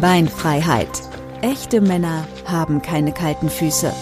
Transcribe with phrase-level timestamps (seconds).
[0.00, 0.88] Beinfreiheit.
[1.42, 3.92] Echte Männer haben keine kalten Füße.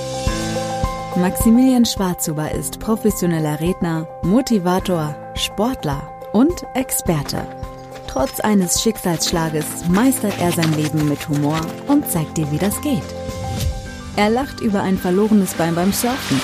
[1.16, 7.46] Maximilian Schwarzhuber ist professioneller Redner, Motivator, Sportler und Experte.
[8.06, 13.02] Trotz eines Schicksalsschlages meistert er sein Leben mit Humor und zeigt dir, wie das geht.
[14.16, 16.40] Er lacht über ein verlorenes Bein beim Surfen.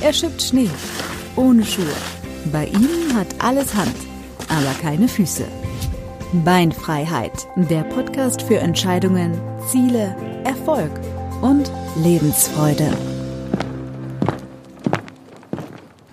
[0.00, 0.70] Er schippt Schnee,
[1.36, 1.86] ohne Schuhe.
[2.52, 3.96] Bei ihm hat alles Hand,
[4.48, 5.44] aber keine Füße.
[6.32, 9.32] Beinfreiheit, der Podcast für Entscheidungen,
[9.66, 10.92] Ziele, Erfolg
[11.42, 11.72] und
[12.04, 12.96] Lebensfreude.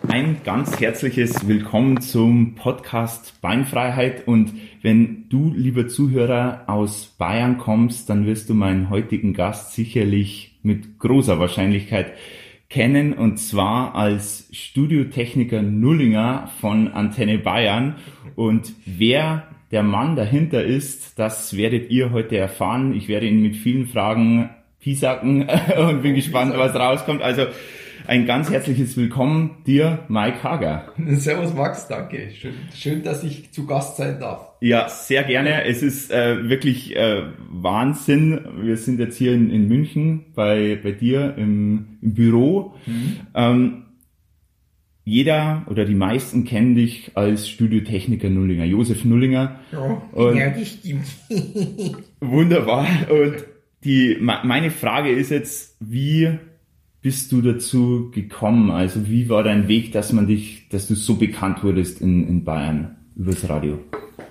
[0.08, 4.28] Ein ganz herzliches Willkommen zum Podcast Beinfreiheit.
[4.28, 10.58] Und wenn du, lieber Zuhörer, aus Bayern kommst, dann wirst du meinen heutigen Gast sicherlich
[10.64, 12.14] mit großer Wahrscheinlichkeit
[12.70, 13.14] kennen.
[13.14, 17.98] Und zwar als Studiotechniker Nullinger von Antenne Bayern.
[18.36, 22.94] Und wer der Mann dahinter ist, das werdet ihr heute erfahren.
[22.94, 27.22] Ich werde ihn mit vielen Fragen piesacken und bin gespannt, was rauskommt.
[27.22, 27.48] Also
[28.08, 30.94] ein ganz herzliches Willkommen dir, Mike Hager.
[31.16, 32.32] Servus Max, danke.
[32.32, 34.54] Schön, schön, dass ich zu Gast sein darf.
[34.62, 35.66] Ja, sehr gerne.
[35.66, 38.40] Es ist äh, wirklich äh, Wahnsinn.
[38.62, 42.76] Wir sind jetzt hier in, in München bei, bei dir im, im Büro.
[42.86, 43.18] Mhm.
[43.36, 43.84] Ähm,
[45.08, 49.62] jeder oder die meisten kennen dich als Studiotechniker Nullinger, Josef Nullinger.
[49.72, 51.06] Ja, und ja das stimmt.
[52.20, 52.86] wunderbar.
[53.10, 53.46] Und
[53.86, 56.38] die, meine Frage ist jetzt, wie
[57.02, 58.70] bist du dazu gekommen?
[58.70, 62.44] Also wie war dein Weg, dass man dich, dass du so bekannt wurdest in, in
[62.44, 63.80] Bayern übers Radio?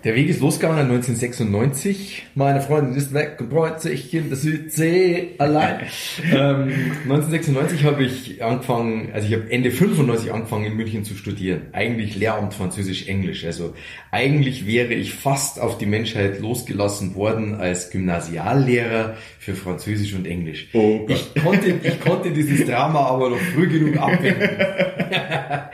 [0.07, 2.27] Der Weg ist losgegangen 1996.
[2.37, 5.81] Meine Freundin ist weg und freut sich in der Südsee allein.
[6.33, 6.71] ähm,
[7.03, 11.63] 1996 habe ich angefangen, also ich habe Ende 95 angefangen in München zu studieren.
[11.73, 13.45] Eigentlich Lehramt Französisch-Englisch.
[13.47, 13.75] Also
[14.13, 20.69] eigentlich wäre ich fast auf die Menschheit losgelassen worden als Gymnasiallehrer für Französisch und Englisch.
[20.73, 24.51] Oh ich, konnte, ich konnte dieses Drama aber noch früh genug abwenden.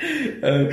[0.42, 0.68] Äh,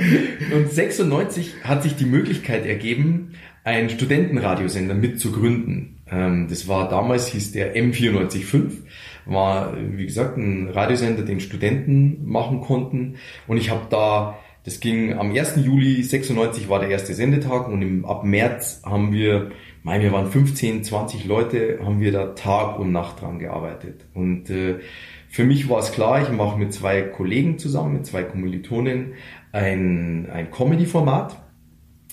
[0.52, 3.36] und 96 hat sich die Möglichkeit ergeben,
[3.70, 6.00] einen Studentenradiosender mitzugründen.
[6.10, 8.78] Ähm, das war damals, hieß der M945,
[9.26, 13.16] war, wie gesagt, ein Radiosender, den Studenten machen konnten.
[13.46, 15.56] Und ich habe da, das ging am 1.
[15.64, 19.50] Juli 96 war der erste Sendetag und im, ab März haben wir,
[19.82, 24.04] mein, wir waren 15, 20 Leute, haben wir da Tag und Nacht dran gearbeitet.
[24.14, 24.80] Und äh,
[25.28, 29.12] für mich war es klar, ich mache mit zwei Kollegen zusammen, mit zwei Kommilitonen
[29.52, 31.36] ein, ein Comedy-Format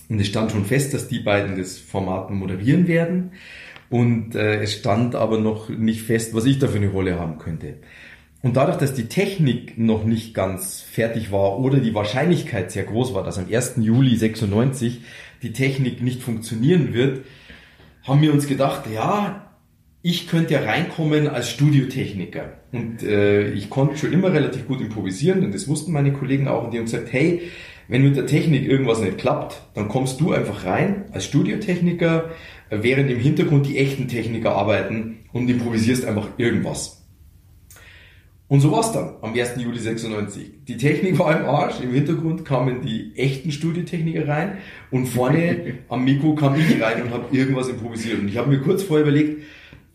[0.09, 3.31] und es stand schon fest, dass die beiden das Format moderieren werden.
[3.90, 7.38] Und äh, es stand aber noch nicht fest, was ich da für eine Rolle haben
[7.38, 7.75] könnte.
[8.41, 13.13] Und dadurch, dass die Technik noch nicht ganz fertig war oder die Wahrscheinlichkeit sehr groß
[13.13, 13.75] war, dass am 1.
[13.78, 15.01] Juli 96
[15.41, 17.25] die Technik nicht funktionieren wird,
[18.03, 19.47] haben wir uns gedacht, ja,
[20.01, 22.53] ich könnte ja reinkommen als Studiotechniker.
[22.72, 26.63] Und äh, ich konnte schon immer relativ gut improvisieren und das wussten meine Kollegen auch
[26.63, 27.41] und die haben gesagt, hey,
[27.88, 32.31] wenn mit der Technik irgendwas nicht klappt, dann kommst du einfach rein als Studiotechniker,
[32.70, 36.97] während im Hintergrund die echten Techniker arbeiten und improvisierst einfach irgendwas.
[38.50, 39.58] Und so war's dann am 1.
[39.58, 40.66] Juli 96.
[40.68, 44.59] Die Technik war im Arsch, im Hintergrund kamen die echten Studiotechniker rein
[44.90, 48.20] und vorne am Mikro kam ich rein und habe irgendwas improvisiert.
[48.20, 49.44] Und ich habe mir kurz vorher überlegt,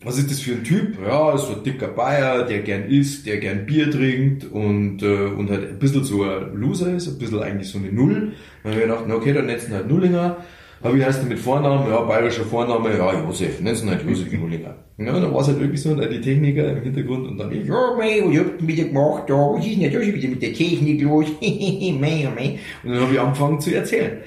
[0.03, 0.97] was ist das für ein Typ?
[1.05, 5.49] Ja, so ein dicker Bayer, der gern isst, der gern Bier trinkt und, äh, und
[5.49, 8.33] halt ein bisschen so ein Loser ist, ein bisschen eigentlich so eine Null.
[8.63, 10.37] Dann habe ich gedacht, okay, dann netzen halt Nullinger.
[10.81, 11.89] Aber wie heißt der mit Vornamen?
[11.89, 14.75] Ja, bayerischer Vorname, ja, Josef, nennen halt Josef Nullinger.
[14.97, 17.95] Ja, dann war es halt wirklich so, die Techniker im Hintergrund und dann ich, ja,
[17.97, 19.33] mei, was habt ihr wieder gemacht da?
[19.33, 21.25] Was ist denn da schon wieder mit der Technik los?
[21.41, 22.59] mei, mei.
[22.83, 24.17] Und dann habe ich angefangen zu erzählen.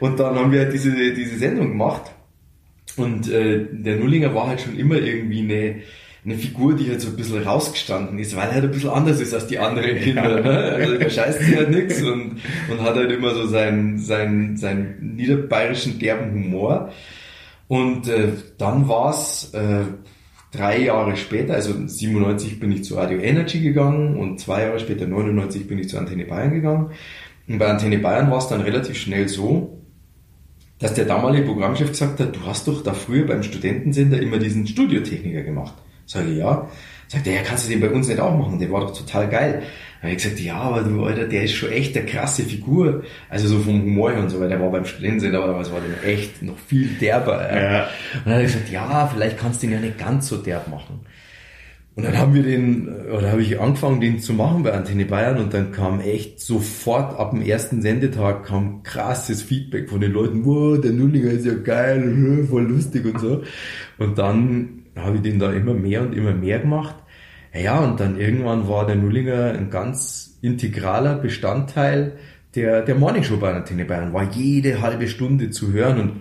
[0.00, 2.10] Und dann haben wir halt diese, diese Sendung gemacht
[2.96, 5.82] und äh, der Nullinger war halt schon immer irgendwie eine,
[6.24, 9.20] eine Figur, die halt so ein bisschen rausgestanden ist, weil er halt ein bisschen anders
[9.20, 10.40] ist als die anderen Kinder.
[10.40, 10.58] Ne?
[10.58, 15.14] Also der scheißt sich halt nix und, und hat halt immer so seinen, seinen, seinen
[15.16, 16.92] niederbayerischen derben Humor.
[17.66, 18.28] Und äh,
[18.58, 19.84] dann war's äh,
[20.52, 25.06] drei Jahre später, also 97 bin ich zu Radio Energy gegangen und zwei Jahre später,
[25.06, 26.90] 99, bin ich zu Antenne Bayern gegangen.
[27.48, 29.81] Und bei Antenne Bayern war es dann relativ schnell so,
[30.82, 34.66] dass der damalige Programmchef gesagt hat, du hast doch da früher beim Studentensender immer diesen
[34.66, 35.74] Studiotechniker gemacht.
[36.06, 36.68] Sag ich, ja.
[37.06, 38.58] Sagt er, ja, kannst du den bei uns nicht auch machen?
[38.58, 39.62] Der war doch total geil.
[40.00, 43.04] Dann habe ich gesagt, ja, aber du, Alter, der ist schon echt eine krasse Figur.
[43.28, 44.50] Also so vom Humor her und so weiter.
[44.50, 47.40] Der war beim Studentensender, aber es war dann echt noch viel derber.
[47.40, 47.82] Ja.
[48.14, 50.68] Und dann habe ich gesagt, ja, vielleicht kannst du ihn ja nicht ganz so derb
[50.68, 51.00] machen.
[51.94, 55.38] Und dann haben wir den, oder habe ich angefangen, den zu machen bei Antenne Bayern
[55.38, 60.46] und dann kam echt sofort ab dem ersten Sendetag kam krasses Feedback von den Leuten,
[60.46, 63.42] wow, der Nullinger ist ja geil, voll lustig und so.
[63.98, 66.96] Und dann habe ich den da immer mehr und immer mehr gemacht.
[67.54, 72.16] Ja, und dann irgendwann war der Nullinger ein ganz integraler Bestandteil
[72.54, 76.12] der, der Morningshow bei Antenne Bayern, war jede halbe Stunde zu hören und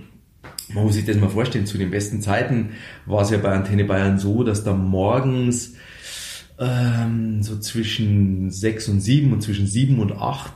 [0.74, 2.72] man muss sich das mal vorstellen, zu den besten Zeiten
[3.06, 5.76] war es ja bei Antenne Bayern so, dass da morgens
[6.60, 10.54] ähm, so zwischen sechs und sieben und zwischen sieben und acht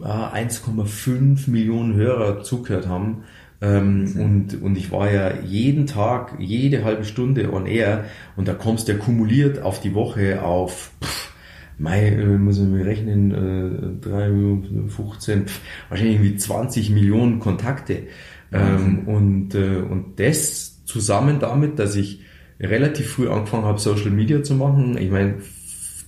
[0.00, 3.24] äh, 1,5 Millionen Hörer zugehört haben.
[3.60, 8.04] Ähm, und, und ich war ja jeden Tag, jede halbe Stunde on air
[8.36, 11.32] und da kommst du ja kumuliert auf die Woche auf pff,
[11.78, 18.04] Mai, äh, muss ich mir rechnen, äh, 3, 15, pff, wahrscheinlich irgendwie 20 Millionen Kontakte.
[18.52, 22.20] Ähm, und, äh, und das zusammen damit, dass ich
[22.60, 24.96] relativ früh angefangen habe, Social Media zu machen.
[24.98, 25.36] Ich meine,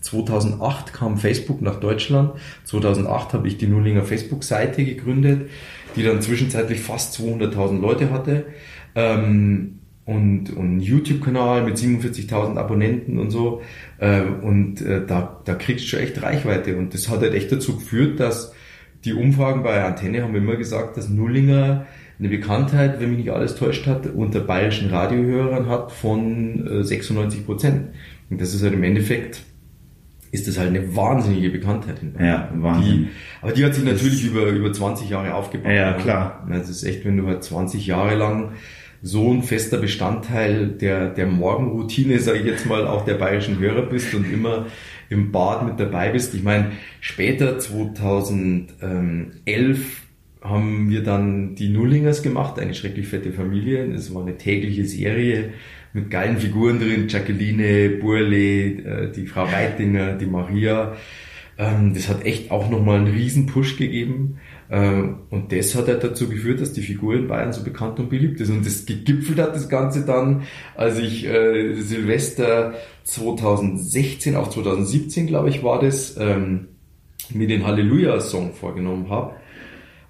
[0.01, 2.33] 2008 kam Facebook nach Deutschland.
[2.65, 5.51] 2008 habe ich die Nullinger Facebook-Seite gegründet,
[5.97, 8.47] die dann zwischenzeitlich fast 200.000 Leute hatte.
[8.95, 13.61] Ähm, und, und YouTube-Kanal mit 47.000 Abonnenten und so.
[13.99, 16.79] Äh, und äh, da, da kriegst du schon echt Reichweite.
[16.79, 18.55] Und das hat halt echt dazu geführt, dass
[19.05, 21.87] die Umfragen bei Antenne haben immer gesagt, dass Nullinger
[22.19, 27.43] eine Bekanntheit, wenn mich nicht alles täuscht hat, unter bayerischen Radiohörern hat von 96 äh,
[27.45, 27.89] Prozent.
[28.29, 29.43] Und das ist halt im Endeffekt,
[30.33, 32.27] ist das halt eine wahnsinnige Bekanntheit in Bayern.
[32.27, 32.93] Ja, Wahnsinn.
[32.93, 33.09] Die,
[33.41, 35.71] aber die hat sich natürlich über, über 20 Jahre aufgebaut.
[35.71, 36.47] Ja, klar.
[36.51, 38.53] Das ist echt, wenn du halt 20 Jahre lang
[39.01, 43.83] so ein fester Bestandteil der, der Morgenroutine, sage ich jetzt mal, auch der bayerischen Hörer
[43.83, 44.67] bist und immer
[45.09, 46.35] im Bad mit dabei bist.
[46.35, 50.08] Ich meine, später 2011
[50.41, 53.85] haben wir dann die Nullingers gemacht, eine schrecklich fette Familie.
[53.93, 55.53] Es war eine tägliche Serie
[55.93, 60.97] mit geilen Figuren drin, Jacqueline, Burle, äh, die Frau Reitinger, die Maria.
[61.57, 64.39] Ähm, das hat echt auch nochmal einen riesen Push gegeben.
[64.71, 68.11] Ähm, und das hat halt dazu geführt, dass die Figur in Bayern so bekannt und
[68.11, 68.51] beliebt ist.
[68.51, 70.43] Und das gegipfelt hat das Ganze dann,
[70.77, 72.75] als ich äh, Silvester
[73.05, 76.69] 2016, auch 2017 glaube ich war das, ähm,
[77.31, 79.35] mir den Halleluja-Song vorgenommen habe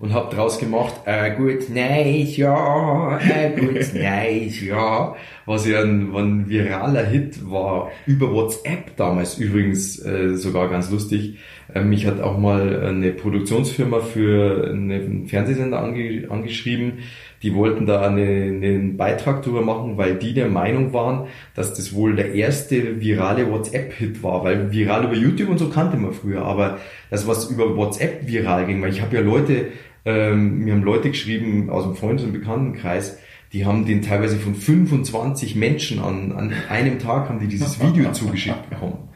[0.01, 6.15] und habe draus gemacht, a good night, ja, a good night, ja, was ja ein,
[6.15, 11.39] ein viraler Hit war, über WhatsApp damals übrigens äh, sogar ganz lustig.
[11.75, 16.99] Äh, mich hat auch mal eine Produktionsfirma für einen Fernsehsender ange angeschrieben,
[17.43, 21.95] die wollten da eine, einen Beitrag drüber machen, weil die der Meinung waren, dass das
[21.95, 26.43] wohl der erste virale WhatsApp-Hit war, weil viral über YouTube und so kannte man früher,
[26.43, 26.79] aber
[27.11, 29.67] das, was über WhatsApp viral ging, weil ich habe ja Leute
[30.09, 33.19] ähm, mir haben Leute geschrieben aus dem Freundes- und Bekanntenkreis,
[33.53, 38.11] die haben den teilweise von 25 Menschen an, an einem Tag haben die dieses Video
[38.13, 39.11] zugeschickt bekommen.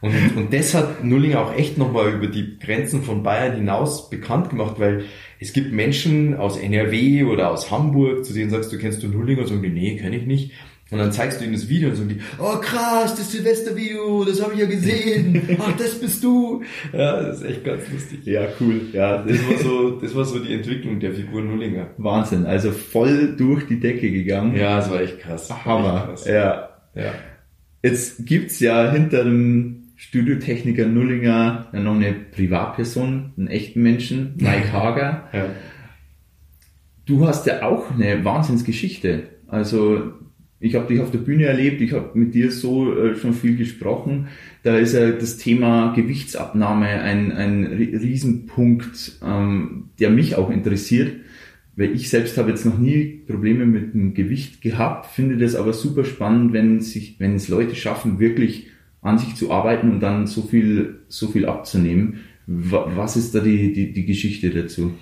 [0.00, 4.50] Und, und das hat Nullinger auch echt nochmal über die Grenzen von Bayern hinaus bekannt
[4.50, 5.04] gemacht, weil
[5.38, 9.42] es gibt Menschen aus NRW oder aus Hamburg, zu denen sagst du, kennst du Nullinger?
[9.42, 10.52] Und sagen die, nee, kenne ich nicht.
[10.92, 14.42] Und dann zeigst du ihnen das Video und sagen die, oh krass, das Silvestervideo, das
[14.42, 15.56] habe ich ja gesehen.
[15.58, 16.62] Ach, das bist du.
[16.92, 18.26] Ja, das ist echt ganz lustig.
[18.26, 18.82] Ja, cool.
[18.92, 21.88] Ja, das war so, das war so die Entwicklung der Figur Nullinger.
[21.96, 22.44] Wahnsinn.
[22.44, 24.54] Also voll durch die Decke gegangen.
[24.54, 25.50] Ja, das war echt krass.
[25.64, 25.96] Hammer.
[25.96, 26.26] Echt krass.
[26.26, 26.68] Ja.
[26.94, 27.14] Ja.
[27.82, 35.28] Jetzt gibt's ja hinter dem Studiotechniker Nullinger noch eine Privatperson, einen echten Menschen, Mike Hager.
[35.32, 35.46] Ja.
[37.06, 39.28] Du hast ja auch eine Wahnsinnsgeschichte.
[39.48, 40.12] Also
[40.62, 43.56] ich habe dich auf der Bühne erlebt, ich habe mit dir so äh, schon viel
[43.56, 44.28] gesprochen.
[44.62, 51.16] Da ist ja das Thema Gewichtsabnahme ein, ein Riesenpunkt, ähm, der mich auch interessiert,
[51.74, 55.72] weil ich selbst habe jetzt noch nie Probleme mit dem Gewicht gehabt, finde das aber
[55.72, 58.68] super spannend, wenn sich, wenn es Leute schaffen, wirklich
[59.00, 62.20] an sich zu arbeiten und dann so viel, so viel abzunehmen.
[62.46, 64.94] Was ist da die, die, die Geschichte dazu?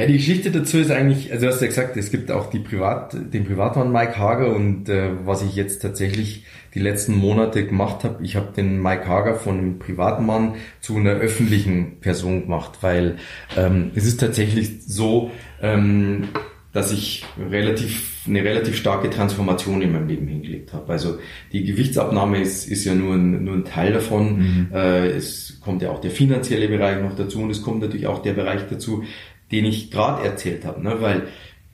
[0.00, 2.58] Ja, die Geschichte dazu ist eigentlich, also du hast ja gesagt, es gibt auch die
[2.58, 8.02] Privat, den Privatmann Mike Hager und äh, was ich jetzt tatsächlich die letzten Monate gemacht
[8.04, 13.16] habe, ich habe den Mike Hager von einem Privatmann zu einer öffentlichen Person gemacht, weil
[13.58, 16.28] ähm, es ist tatsächlich so, ähm,
[16.72, 20.92] dass ich relativ eine relativ starke Transformation in meinem Leben hingelegt habe.
[20.92, 21.18] Also
[21.52, 24.38] die Gewichtsabnahme ist, ist ja nur ein, nur ein Teil davon.
[24.38, 24.68] Mhm.
[24.72, 28.22] Äh, es kommt ja auch der finanzielle Bereich noch dazu und es kommt natürlich auch
[28.22, 29.04] der Bereich dazu,
[29.50, 31.00] den ich gerade erzählt habe, ne?
[31.00, 31.28] weil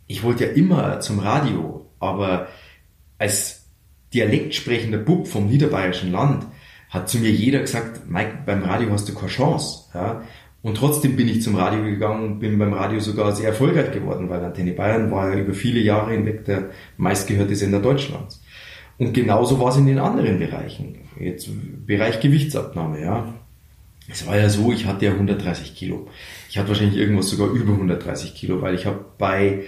[0.07, 2.49] ich wollte ja immer zum Radio, aber
[3.19, 3.67] als
[4.15, 6.47] dialektsprechender Bub vom niederbayerischen Land
[6.91, 9.91] hat zu mir jeder gesagt, Mike, beim Radio hast du keine Chance.
[9.95, 10.23] Ja?
[10.63, 14.29] Und trotzdem bin ich zum Radio gegangen und bin beim Radio sogar sehr erfolgreich geworden,
[14.29, 18.43] weil Antenne Bayern war ja über viele Jahre hinweg der meistgehörte Sender Deutschlands.
[18.99, 20.99] Und genauso war es in den anderen Bereichen.
[21.21, 21.49] Jetzt
[21.87, 23.35] Bereich Gewichtsabnahme, ja.
[24.09, 26.09] Es war ja so, ich hatte ja 130 Kilo.
[26.49, 29.65] Ich hatte wahrscheinlich irgendwas sogar über 130 Kilo, weil ich habe bei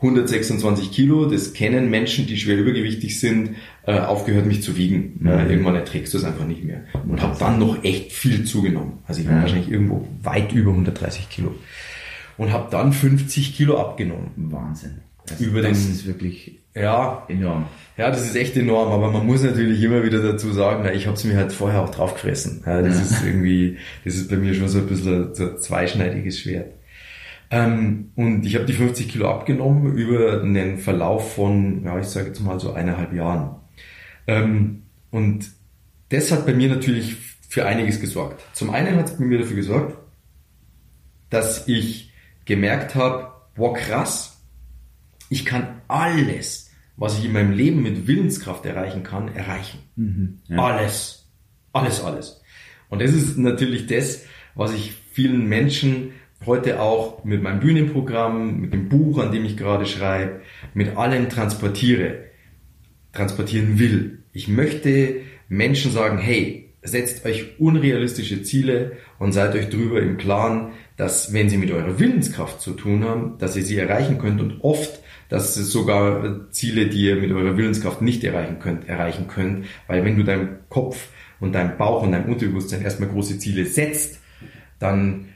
[0.00, 3.56] 126 Kilo, das kennen Menschen, die schwer übergewichtig sind,
[3.86, 5.18] äh, aufgehört mich zu wiegen.
[5.20, 5.26] Mhm.
[5.26, 6.84] Äh, irgendwann erträgst du es einfach nicht mehr.
[7.06, 8.98] Und habe dann noch echt viel zugenommen.
[9.06, 9.42] Also ich war mhm.
[9.42, 11.54] wahrscheinlich irgendwo weit über 130 Kilo.
[12.38, 14.30] Und habe dann 50 Kilo abgenommen.
[14.36, 15.02] Wahnsinn.
[15.26, 17.66] Das, über das den, ist wirklich ja, enorm.
[17.96, 21.16] Ja, das ist echt enorm, aber man muss natürlich immer wieder dazu sagen, ich habe
[21.16, 22.62] es mir halt vorher auch draufgefressen.
[22.64, 23.02] Ja, das ja.
[23.02, 26.72] ist irgendwie, das ist bei mir schon so ein bisschen so ein zweischneidiges Schwert.
[27.50, 32.28] Ähm, und ich habe die 50 Kilo abgenommen über einen Verlauf von, ja, ich sage
[32.28, 33.56] jetzt mal so eineinhalb Jahren.
[34.26, 35.50] Ähm, und
[36.10, 37.16] das hat bei mir natürlich
[37.48, 38.42] für einiges gesorgt.
[38.52, 39.98] Zum einen hat es bei mir dafür gesorgt,
[41.28, 42.12] dass ich
[42.44, 44.40] gemerkt habe, boah krass,
[45.28, 46.59] ich kann alles,
[47.00, 49.78] was ich in meinem Leben mit Willenskraft erreichen kann, erreichen.
[49.96, 50.58] Mhm, ja.
[50.58, 51.30] Alles.
[51.72, 52.42] Alles, alles.
[52.90, 56.12] Und das ist natürlich das, was ich vielen Menschen
[56.44, 60.42] heute auch mit meinem Bühnenprogramm, mit dem Buch, an dem ich gerade schreibe,
[60.74, 62.26] mit allem transportiere,
[63.12, 64.24] transportieren will.
[64.32, 70.72] Ich möchte Menschen sagen, hey, setzt euch unrealistische Ziele und seid euch drüber im Klaren,
[70.96, 74.62] dass wenn sie mit eurer Willenskraft zu tun haben, dass ihr sie erreichen könnt und
[74.62, 79.66] oft, dass es sogar Ziele, die ihr mit eurer Willenskraft nicht erreichen könnt, erreichen könnt,
[79.86, 81.08] weil wenn du deinem Kopf
[81.38, 84.20] und deinem Bauch und deinem Unterbewusstsein erstmal große Ziele setzt,
[84.78, 85.26] dann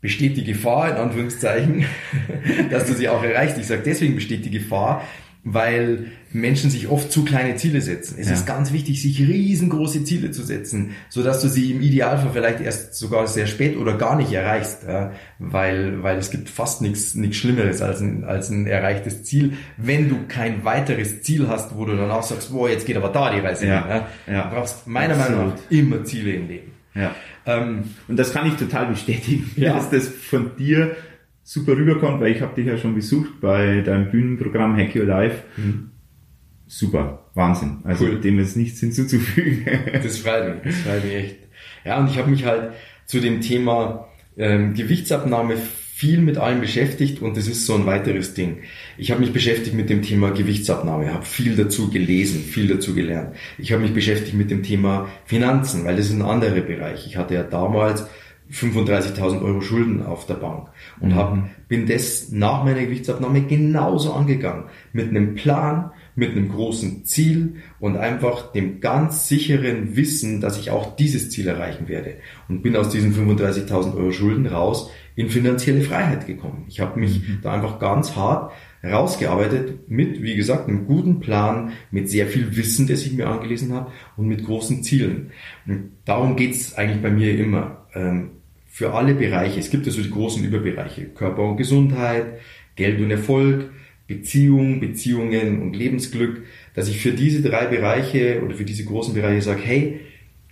[0.00, 1.84] besteht die Gefahr, in Anführungszeichen,
[2.70, 3.58] dass du sie auch erreichst.
[3.58, 5.02] Ich sage deswegen besteht die Gefahr,
[5.44, 8.16] weil Menschen sich oft zu kleine Ziele setzen.
[8.18, 8.34] Es ja.
[8.34, 12.60] ist ganz wichtig, sich riesengroße Ziele zu setzen, so dass du sie im Idealfall vielleicht
[12.60, 15.12] erst sogar sehr spät oder gar nicht erreichst, ja?
[15.38, 20.08] weil weil es gibt fast nichts nichts Schlimmeres als ein als ein erreichtes Ziel, wenn
[20.08, 23.32] du kein weiteres Ziel hast, wo du dann auch sagst, boah, jetzt geht aber da
[23.32, 23.82] die Reise ja.
[23.82, 23.90] hin.
[24.26, 24.32] Ja?
[24.32, 24.42] Ja.
[24.44, 25.38] Du brauchst meiner Absolut.
[25.38, 26.72] Meinung nach immer Ziele im Leben.
[26.94, 27.14] Ja.
[27.46, 29.74] Ähm, und das kann ich total bestätigen, ja.
[29.74, 30.96] dass das von dir
[31.48, 35.44] super rüberkommt, weil ich habe dich ja schon besucht bei deinem Bühnenprogramm Hack Your Life.
[35.56, 35.92] Mhm.
[36.66, 37.78] Super, Wahnsinn.
[37.84, 38.20] Also cool.
[38.20, 39.64] dem ist nichts hinzuzufügen.
[39.94, 41.36] das freut mich, das freut mich echt.
[41.86, 42.72] Ja, und ich habe mich halt
[43.06, 48.34] zu dem Thema ähm, Gewichtsabnahme viel mit allem beschäftigt und das ist so ein weiteres
[48.34, 48.58] Ding.
[48.98, 53.34] Ich habe mich beschäftigt mit dem Thema Gewichtsabnahme, habe viel dazu gelesen, viel dazu gelernt.
[53.56, 57.06] Ich habe mich beschäftigt mit dem Thema Finanzen, weil das ist ein anderer Bereich.
[57.06, 58.06] Ich hatte ja damals
[58.50, 60.68] 35.000 Euro Schulden auf der Bank
[61.00, 61.44] und hab, mhm.
[61.68, 64.64] bin das nach meiner Gewichtsabnahme genauso angegangen.
[64.92, 70.70] Mit einem Plan, mit einem großen Ziel und einfach dem ganz sicheren Wissen, dass ich
[70.70, 72.14] auch dieses Ziel erreichen werde.
[72.48, 76.64] Und bin aus diesen 35.000 Euro Schulden raus in finanzielle Freiheit gekommen.
[76.68, 77.38] Ich habe mich mhm.
[77.42, 78.52] da einfach ganz hart
[78.82, 83.72] rausgearbeitet mit, wie gesagt, einem guten Plan, mit sehr viel Wissen, das ich mir angelesen
[83.72, 85.30] habe und mit großen Zielen.
[85.66, 87.86] Und darum geht's eigentlich bei mir immer.
[87.94, 88.30] Ähm,
[88.78, 89.58] für alle Bereiche.
[89.58, 91.06] Es gibt ja so die großen Überbereiche.
[91.06, 92.26] Körper und Gesundheit,
[92.76, 93.72] Geld und Erfolg,
[94.06, 96.44] Beziehung, Beziehungen und Lebensglück,
[96.74, 100.00] dass ich für diese drei Bereiche oder für diese großen Bereiche sage, hey,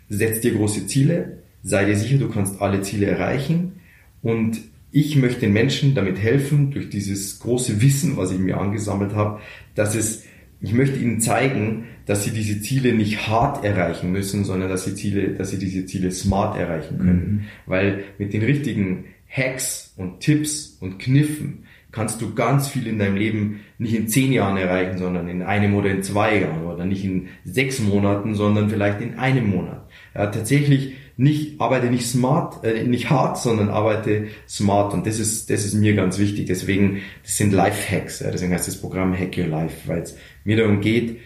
[0.09, 3.75] setz dir große Ziele, sei dir sicher, du kannst alle Ziele erreichen
[4.23, 4.59] und
[4.91, 9.39] ich möchte den Menschen damit helfen, durch dieses große Wissen, was ich mir angesammelt habe,
[9.77, 10.25] dass es,
[10.61, 14.95] ich möchte ihnen zeigen, dass sie diese Ziele nicht hart erreichen müssen, sondern dass sie
[14.95, 17.33] Ziele, dass sie diese Ziele smart erreichen können.
[17.33, 17.41] Mhm.
[17.67, 23.17] Weil mit den richtigen Hacks und Tipps und Kniffen kannst du ganz viel in deinem
[23.17, 27.05] Leben nicht in zehn Jahren erreichen, sondern in einem oder in zwei Jahren oder nicht
[27.05, 29.89] in sechs Monaten, sondern vielleicht in einem Monat.
[30.15, 34.93] Ja, tatsächlich nicht, arbeite nicht smart, äh, nicht hart, sondern arbeite smart.
[34.93, 36.47] Und das ist, das ist mir ganz wichtig.
[36.47, 38.21] Deswegen, das sind Life-Hacks.
[38.21, 41.19] Ja, deswegen heißt das Programm Hack Your Life, weil es mir darum geht,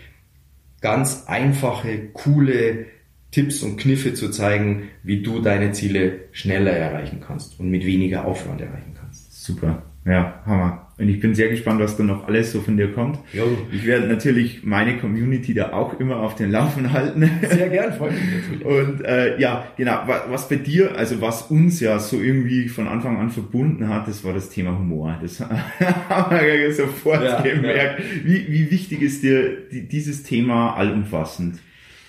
[0.80, 2.86] ganz einfache, coole
[3.30, 8.24] Tipps und Kniffe zu zeigen, wie du deine Ziele schneller erreichen kannst und mit weniger
[8.24, 9.44] Aufwand erreichen kannst.
[9.44, 9.82] Super.
[10.04, 10.89] Ja, Hammer.
[11.00, 13.18] Und ich bin sehr gespannt, was da noch alles so von dir kommt.
[13.32, 13.44] Jo.
[13.72, 17.28] Ich werde natürlich meine Community da auch immer auf den Laufen halten.
[17.50, 18.66] Sehr gern, freue mich natürlich.
[18.66, 23.16] Und äh, ja, genau, was bei dir, also was uns ja so irgendwie von Anfang
[23.16, 25.18] an verbunden hat, das war das Thema Humor.
[25.22, 25.40] Das
[26.10, 28.00] haben wir sofort ja, gemerkt.
[28.00, 28.04] Ja.
[28.24, 31.60] Wie, wie wichtig ist dir die, dieses Thema allumfassend?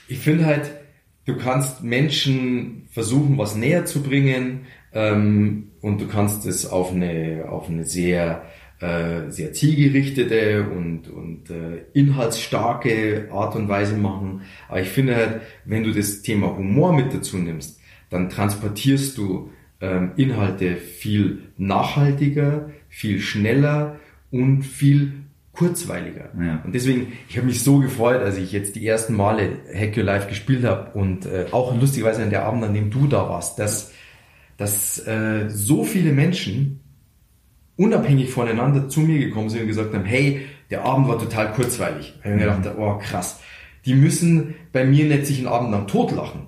[0.09, 0.69] Ich finde halt,
[1.23, 7.45] du kannst Menschen versuchen, was näher zu bringen ähm, und du kannst es auf eine,
[7.47, 8.43] auf eine sehr
[8.81, 14.41] äh, sehr zielgerichtete und, und äh, inhaltsstarke Art und Weise machen.
[14.67, 19.51] Aber ich finde halt, wenn du das Thema Humor mit dazu nimmst, dann transportierst du
[19.81, 23.99] ähm, Inhalte viel nachhaltiger, viel schneller
[24.31, 25.13] und viel
[25.53, 26.29] kurzweiliger.
[26.39, 26.61] Ja.
[26.63, 30.03] Und deswegen, ich habe mich so gefreut, als ich jetzt die ersten Male Hack Your
[30.03, 33.59] Life gespielt habe und äh, auch lustigerweise an der Abend, an dem du da warst,
[33.59, 33.91] dass,
[34.57, 36.79] dass äh, so viele Menschen
[37.81, 42.13] unabhängig voneinander zu mir gekommen sind und gesagt haben, hey, der Abend war total kurzweilig.
[42.19, 43.39] Ich habe mir gedacht, oh krass,
[43.85, 46.41] die müssen bei mir nicht sich einen Abend lang totlachen.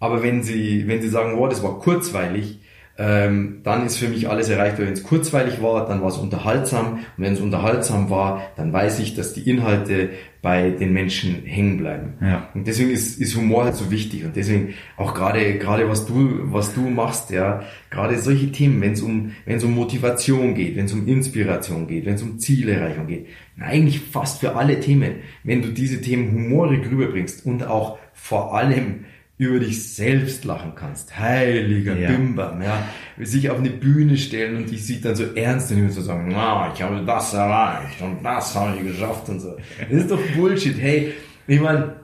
[0.00, 2.60] Aber wenn sie, wenn sie sagen, oh, das war kurzweilig,
[3.00, 4.78] ähm, dann ist für mich alles erreicht.
[4.78, 6.94] Wenn es kurzweilig war, dann war es unterhaltsam.
[6.94, 10.10] Und wenn es unterhaltsam war, dann weiß ich, dass die Inhalte
[10.42, 12.14] bei den Menschen hängen bleiben.
[12.20, 12.48] Ja.
[12.54, 14.24] Und deswegen ist, ist Humor halt so wichtig.
[14.24, 18.92] Und deswegen auch gerade gerade was du was du machst, ja, gerade solche Themen, wenn
[18.92, 22.40] es um wenn es um Motivation geht, wenn es um Inspiration geht, wenn es um
[22.40, 23.26] Zielerreichung geht,
[23.60, 29.04] eigentlich fast für alle Themen, wenn du diese Themen humorig rüberbringst und auch vor allem
[29.38, 31.16] über dich selbst lachen kannst.
[31.16, 32.10] Heiliger ja.
[32.10, 32.82] Bimbam, ja.
[33.18, 36.28] Sich auf eine Bühne stellen und dich sieht dann so ernst nehmen und so sagen,
[36.30, 39.56] na, ich habe das erreicht und das habe ich geschafft und so.
[39.78, 40.76] Das ist doch Bullshit.
[40.76, 41.14] Hey,
[41.46, 41.94] ich meine,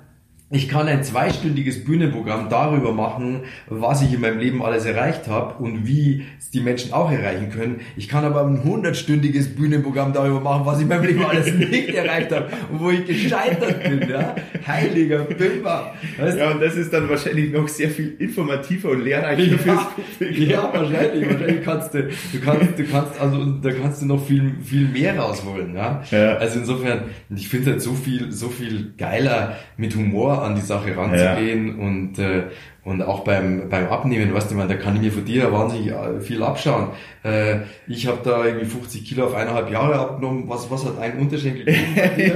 [0.55, 5.63] ich kann ein zweistündiges Bühnenprogramm darüber machen, was ich in meinem Leben alles erreicht habe
[5.63, 7.81] und wie es die Menschen auch erreichen können.
[7.97, 11.89] Ich kann aber ein hundertstündiges Bühnenprogramm darüber machen, was ich in meinem Leben alles nicht
[11.91, 14.09] erreicht habe und wo ich gescheitert bin.
[14.09, 14.37] Ja?
[14.67, 15.95] Heiliger Pimper.
[16.19, 16.39] Weißt?
[16.39, 19.87] Ja, und das ist dann wahrscheinlich noch sehr viel informativer und lehrreicher ja, fürs
[20.19, 20.49] Publikum.
[20.49, 21.29] Ja, wahrscheinlich.
[21.29, 25.19] Wahrscheinlich kannst du, du kannst, du kannst, also da kannst du noch viel, viel mehr
[25.19, 25.75] rausholen.
[25.75, 26.03] Ja?
[26.11, 26.37] ja.
[26.37, 27.03] Also insofern,
[27.35, 31.85] ich finde halt so viel, so viel geiler mit Humor an die Sache ranzugehen ja.
[31.85, 32.43] und äh,
[32.85, 35.91] und auch beim beim Abnehmen, weißt du, man, da kann ich mir von dir wahnsinnig
[35.91, 36.89] äh, viel abschauen.
[37.23, 40.45] Äh, ich habe da irgendwie 50 Kilo auf eineinhalb Jahre abgenommen.
[40.49, 41.67] Was was hat ein Unterschenkel?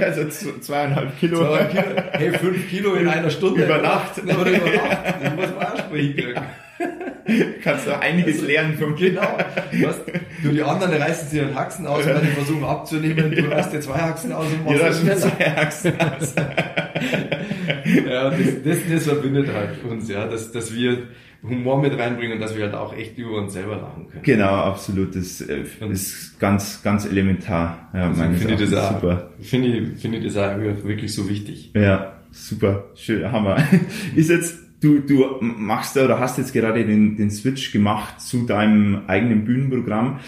[0.03, 1.41] also zweieinhalb Kilo.
[1.41, 2.33] Zweieinhalb Kilo.
[2.33, 3.65] Hey, fünf Kilo in einer Stunde.
[3.65, 4.19] Über Nacht.
[4.23, 5.15] Oder über Nacht.
[5.23, 6.35] Das muss man auch sprechen
[7.63, 9.37] Kannst du einiges lernen vom Genau.
[9.83, 9.97] Was,
[10.43, 13.31] du, die anderen reißen sich den Haxen aus, weil die versuchen abzunehmen.
[13.31, 15.17] Du reißt dir zwei Haxen aus und machst ja, das schneller.
[15.19, 16.35] zwei Haxen aus.
[18.07, 21.09] ja, das, das, das verbindet halt uns, ja, dass, dass wir
[21.43, 24.23] Humor mit reinbringen und dass wir halt auch echt über uns selber lachen können.
[24.25, 25.15] Genau, absolut.
[25.15, 27.91] Das äh, ist ganz, ganz elementar.
[27.95, 29.31] Ja, also finde ich das auch, super.
[29.41, 31.71] Finde ich, finde ich das auch wirklich so wichtig.
[31.75, 32.87] Ja, super.
[32.95, 33.57] Schön, Hammer.
[34.17, 38.47] ist jetzt du, du machst da oder hast jetzt gerade den, den Switch gemacht zu
[38.47, 40.21] deinem eigenen Bühnenprogramm.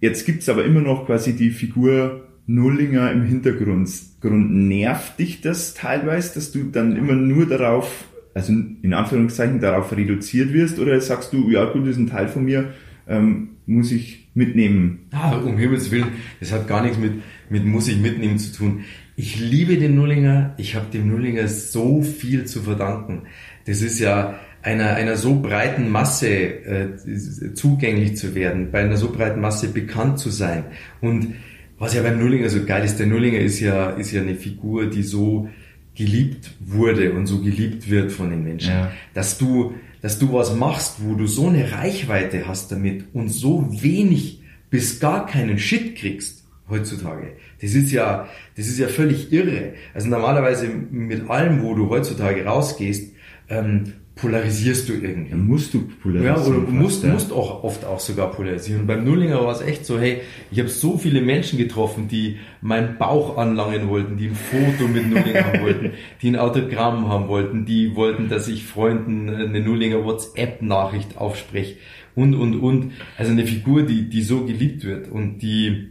[0.00, 3.90] Jetzt gibt's aber immer noch quasi die Figur Nullinger im Hintergrund.
[4.26, 4.50] Grund.
[4.68, 10.52] Nervt dich das teilweise, dass du dann immer nur darauf, also in Anführungszeichen darauf reduziert
[10.52, 12.72] wirst oder sagst du, ja gut, das ist ein Teil von mir,
[13.08, 15.06] ähm, muss ich mitnehmen?
[15.12, 16.08] Ah, um Himmels Willen,
[16.40, 17.14] das hat gar nichts mit,
[17.48, 18.84] mit muss ich mitnehmen zu tun.
[19.16, 20.54] Ich liebe den Nullinger.
[20.58, 23.22] Ich habe dem Nullinger so viel zu verdanken.
[23.64, 29.10] Das ist ja einer, einer so breiten Masse äh, zugänglich zu werden, bei einer so
[29.10, 30.64] breiten Masse bekannt zu sein.
[31.00, 31.34] Und
[31.78, 34.86] was ja beim Nullinger so geil ist, der Nullinger ist ja, ist ja eine Figur,
[34.86, 35.48] die so
[35.94, 38.72] geliebt wurde und so geliebt wird von den Menschen.
[38.72, 38.92] Ja.
[39.14, 43.68] Dass du, dass du was machst, wo du so eine Reichweite hast damit und so
[43.82, 47.32] wenig bis gar keinen Shit kriegst heutzutage.
[47.60, 49.74] Das ist ja, das ist ja völlig irre.
[49.94, 53.12] Also normalerweise mit allem, wo du heutzutage rausgehst,
[53.48, 55.30] ähm, polarisierst du irgendwie.
[55.30, 56.36] Dann musst du polarisieren.
[56.36, 57.12] Ja, oder du musst, ja.
[57.12, 58.80] musst auch oft auch sogar polarisieren.
[58.80, 62.38] Und beim Nullinger war es echt so, hey, ich habe so viele Menschen getroffen, die
[62.62, 65.90] meinen Bauch anlangen wollten, die ein Foto mit Nullinger haben wollten,
[66.22, 71.76] die ein Autogramm haben wollten, die wollten, dass ich Freunden eine Nullinger WhatsApp-Nachricht aufspreche
[72.14, 72.92] und, und, und.
[73.18, 75.90] Also eine Figur, die, die so geliebt wird und die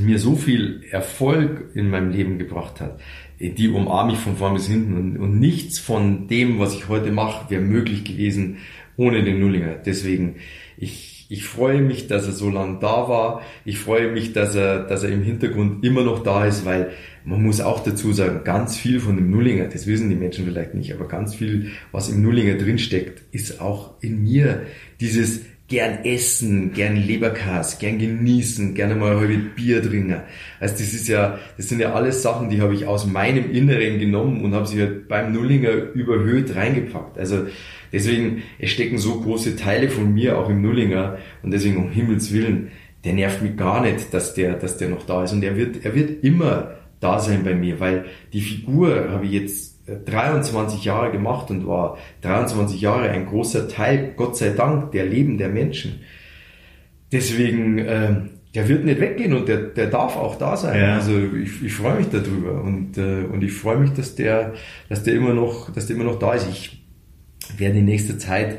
[0.00, 3.00] mir so viel Erfolg in meinem Leben gebracht hat,
[3.38, 7.12] die umarme ich von vorn bis hinten und, und nichts von dem, was ich heute
[7.12, 8.58] mache, wäre möglich gewesen
[8.96, 9.74] ohne den Nullinger.
[9.84, 10.36] Deswegen,
[10.78, 13.42] ich, ich freue mich, dass er so lange da war.
[13.64, 16.92] Ich freue mich, dass er, dass er im Hintergrund immer noch da ist, weil
[17.24, 20.74] man muss auch dazu sagen, ganz viel von dem Nullinger, das wissen die Menschen vielleicht
[20.74, 24.62] nicht, aber ganz viel, was im Nullinger drinsteckt, ist auch in mir.
[25.00, 30.20] Dieses gern essen, gern Leberkas, gern genießen, gerne mal ein Bier trinken.
[30.60, 33.98] Also das ist ja, das sind ja alles Sachen, die habe ich aus meinem Inneren
[33.98, 37.18] genommen und habe sie halt beim Nullinger überhöht reingepackt.
[37.18, 37.46] Also
[37.92, 42.32] deswegen, es stecken so große Teile von mir auch im Nullinger und deswegen um Himmels
[42.32, 42.70] Willen,
[43.04, 45.84] der nervt mich gar nicht, dass der, dass der noch da ist und er wird,
[45.84, 51.12] er wird immer da sein bei mir, weil die Figur habe ich jetzt 23 Jahre
[51.12, 56.00] gemacht und war 23 Jahre ein großer Teil, Gott sei Dank, der Leben der Menschen.
[57.12, 58.14] Deswegen, äh,
[58.54, 60.80] der wird nicht weggehen und der, der darf auch da sein.
[60.80, 60.94] Ja.
[60.94, 64.54] Also ich, ich freue mich darüber und, äh, und ich freue mich, dass der,
[64.88, 66.48] dass der immer noch, dass der immer noch da ist.
[66.48, 66.82] Ich
[67.56, 68.58] werde in nächster Zeit,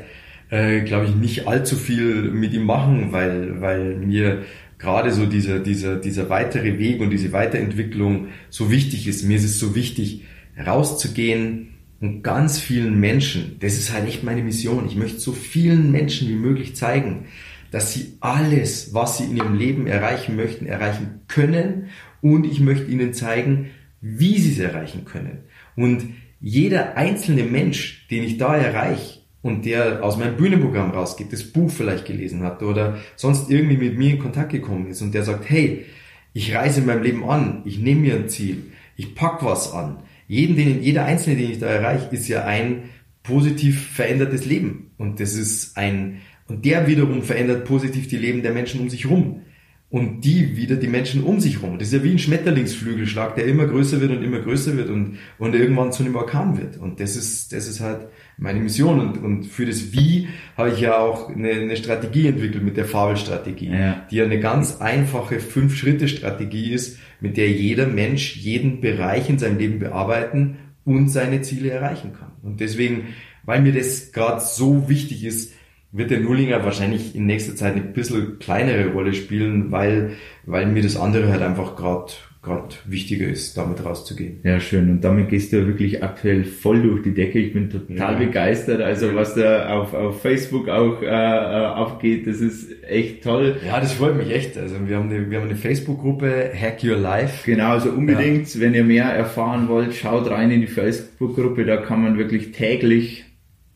[0.50, 4.44] äh, glaube ich, nicht allzu viel mit ihm machen, weil, weil mir
[4.78, 9.24] gerade so dieser, dieser, dieser weitere Weg und diese Weiterentwicklung so wichtig ist.
[9.24, 10.24] Mir ist es so wichtig,
[10.64, 15.90] rauszugehen und ganz vielen Menschen, das ist halt echt meine Mission, ich möchte so vielen
[15.90, 17.26] Menschen wie möglich zeigen,
[17.70, 21.88] dass sie alles, was sie in ihrem Leben erreichen möchten, erreichen können
[22.20, 25.40] und ich möchte ihnen zeigen, wie sie es erreichen können.
[25.76, 26.04] Und
[26.40, 31.70] jeder einzelne Mensch, den ich da erreiche und der aus meinem Bühnenprogramm rausgeht, das Buch
[31.70, 35.50] vielleicht gelesen hat oder sonst irgendwie mit mir in Kontakt gekommen ist und der sagt,
[35.50, 35.84] hey,
[36.32, 38.64] ich reise in meinem Leben an, ich nehme mir ein Ziel,
[38.96, 39.98] ich pack was an.
[40.28, 42.84] Jeden, den, jeder Einzelne, den ich da erreiche, ist ja ein
[43.22, 44.92] positiv verändertes Leben.
[44.98, 49.04] Und das ist ein, und der wiederum verändert positiv die Leben der Menschen um sich
[49.04, 49.42] herum
[49.90, 51.78] und die wieder die Menschen um sich herum.
[51.78, 55.18] Das ist ja wie ein Schmetterlingsflügelschlag, der immer größer wird und immer größer wird und,
[55.38, 56.76] und irgendwann zu einem Orkan wird.
[56.76, 59.00] Und das ist, das ist halt meine Mission.
[59.00, 62.84] Und, und für das Wie habe ich ja auch eine, eine Strategie entwickelt mit der
[62.84, 64.06] Fabelstrategie, ja.
[64.10, 69.58] die ja eine ganz einfache Fünf-Schritte-Strategie ist, mit der jeder Mensch jeden Bereich in seinem
[69.58, 72.32] Leben bearbeiten und seine Ziele erreichen kann.
[72.42, 75.52] Und deswegen, weil mir das gerade so wichtig ist,
[75.90, 80.12] wird der Nullinger wahrscheinlich in nächster Zeit eine bisschen kleinere Rolle spielen, weil,
[80.44, 84.40] weil mir das andere halt einfach gerade gerade wichtiger ist, damit rauszugehen.
[84.44, 84.88] Ja, schön.
[84.90, 87.38] Und damit gehst du wirklich aktuell voll durch die Decke.
[87.40, 88.18] Ich bin total ja.
[88.18, 88.80] begeistert.
[88.80, 93.56] Also was da auf, auf Facebook auch äh, äh, aufgeht, das ist echt toll.
[93.66, 94.56] Ja, das freut mich echt.
[94.56, 97.44] Also wir haben eine, wir haben eine Facebook-Gruppe Hack Your Life.
[97.44, 98.60] Genau, also unbedingt, ja.
[98.60, 101.64] wenn ihr mehr erfahren wollt, schaut rein in die Facebook-Gruppe.
[101.64, 103.24] Da kann man wirklich täglich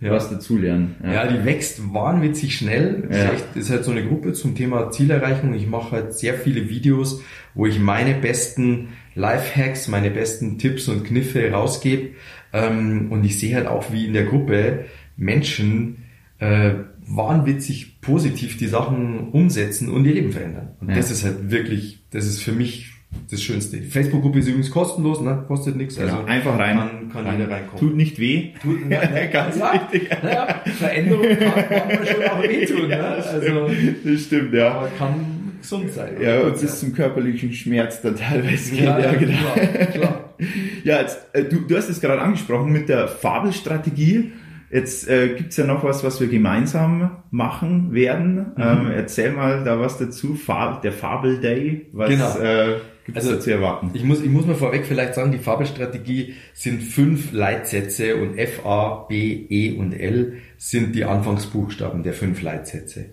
[0.03, 0.11] ja.
[0.11, 0.97] was dazulernen.
[1.03, 1.13] Ja.
[1.13, 3.05] ja, die wächst wahnwitzig schnell.
[3.09, 3.25] Das, ja.
[3.25, 5.55] ist echt, das ist halt so eine Gruppe zum Thema Zielerreichung.
[5.55, 7.23] Ich mache halt sehr viele Videos,
[7.55, 12.11] wo ich meine besten Lifehacks, meine besten Tipps und Kniffe rausgebe.
[12.53, 14.87] Ähm, und ich sehe halt auch, wie in der Gruppe
[15.17, 16.05] Menschen
[16.39, 16.73] äh,
[17.07, 20.71] wahnwitzig positiv die Sachen umsetzen und ihr Leben verändern.
[20.81, 22.92] Und das ist halt wirklich, das ist für mich
[23.31, 23.81] das Schönste.
[23.83, 25.45] Facebook-Gruppe ist übrigens kostenlos, ne?
[25.49, 25.99] kostet nichts.
[25.99, 26.77] Also genau, einfach rein.
[26.77, 27.39] Kann, kann rein.
[27.39, 27.81] jeder reinkommen.
[27.81, 28.51] Tut nicht weh.
[28.63, 30.11] Tut ne, ne, ganz ja, wichtig.
[30.23, 32.91] Naja, Veränderung kann, kann schon auch wehtun.
[32.91, 33.09] ja, ne?
[33.09, 33.71] also,
[34.05, 34.73] das stimmt, ja.
[34.73, 36.15] Aber kann gesund sein.
[36.21, 39.39] Ja, uns ist zum körperlichen Schmerz dann teilweise ja, ja, genau.
[39.55, 40.35] Klar, klar.
[40.85, 44.33] ja, jetzt, äh, du, du hast es gerade angesprochen mit der Fabelstrategie.
[44.71, 48.53] Jetzt äh, gibt's ja noch was, was wir gemeinsam machen werden.
[48.57, 48.63] Mhm.
[48.63, 50.35] Ähm, erzähl mal da was dazu.
[50.35, 51.89] Fab, der Fabel Day.
[51.93, 52.39] Was, genau.
[52.39, 53.91] äh, Gibt also, zu erwarten?
[53.95, 58.65] Ich muss, ich muss mal vorweg vielleicht sagen, die Fabelstrategie sind fünf Leitsätze und F,
[58.65, 63.07] A, B, E und L sind die Anfangsbuchstaben der fünf Leitsätze.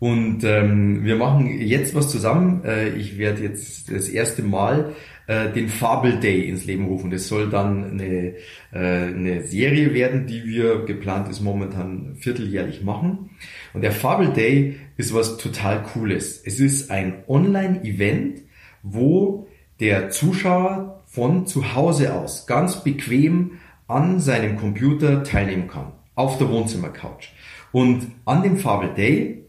[0.00, 2.64] Und ähm, wir machen jetzt was zusammen.
[2.64, 4.94] Äh, ich werde jetzt das erste Mal
[5.26, 7.10] äh, den Fabel Day ins Leben rufen.
[7.10, 8.34] Das soll dann eine,
[8.72, 13.30] äh, eine Serie werden, die wir geplant ist momentan vierteljährlich machen.
[13.74, 16.42] Und der Fabel Day ist was total Cooles.
[16.44, 18.42] Es ist ein Online-Event,
[18.90, 19.46] wo
[19.80, 23.52] der Zuschauer von zu Hause aus ganz bequem
[23.86, 25.92] an seinem Computer teilnehmen kann.
[26.14, 27.32] Auf der Wohnzimmercouch.
[27.72, 29.47] Und an dem Fabel Day,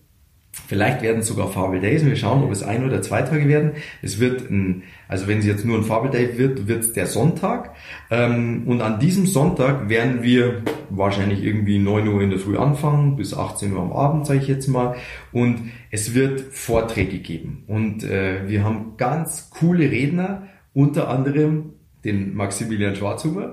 [0.68, 3.72] vielleicht werden es sogar Fabel Days, wir schauen, ob es ein oder zwei Tage werden.
[4.02, 7.08] Es wird ein, also wenn es jetzt nur ein Fabel Day wird, wird es der
[7.08, 7.76] Sonntag.
[8.12, 13.16] Ähm, und an diesem Sonntag werden wir wahrscheinlich irgendwie 9 Uhr in der Früh anfangen,
[13.16, 14.96] bis 18 Uhr am Abend, sage ich jetzt mal.
[15.32, 17.64] Und es wird Vorträge geben.
[17.68, 23.52] Und äh, wir haben ganz coole Redner, unter anderem den Maximilian Schwarzhuber,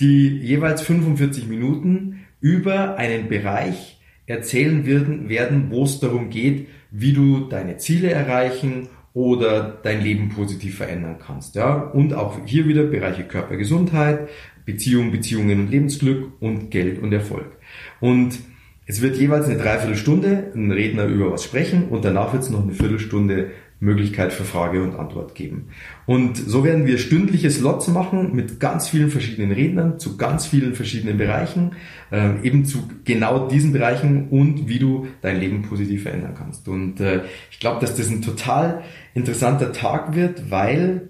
[0.00, 7.12] die jeweils 45 Minuten über einen Bereich erzählen werden, werden wo es darum geht, wie
[7.12, 11.54] du deine Ziele erreichen oder dein Leben positiv verändern kannst.
[11.54, 11.74] Ja?
[11.74, 14.28] Und auch hier wieder Bereiche Körpergesundheit,
[14.64, 17.56] Beziehung, Beziehungen und Lebensglück und Geld und Erfolg.
[18.00, 18.38] Und
[18.86, 22.62] es wird jeweils eine Dreiviertelstunde ein Redner über was sprechen und danach wird es noch
[22.62, 23.50] eine Viertelstunde
[23.82, 25.68] Möglichkeit für Frage und Antwort geben.
[26.06, 30.74] Und so werden wir stündliche Slots machen mit ganz vielen verschiedenen Rednern zu ganz vielen
[30.74, 31.72] verschiedenen Bereichen,
[32.12, 36.68] äh, eben zu genau diesen Bereichen und wie du dein Leben positiv verändern kannst.
[36.68, 38.82] Und äh, ich glaube, dass das ein total
[39.14, 41.08] interessanter Tag wird, weil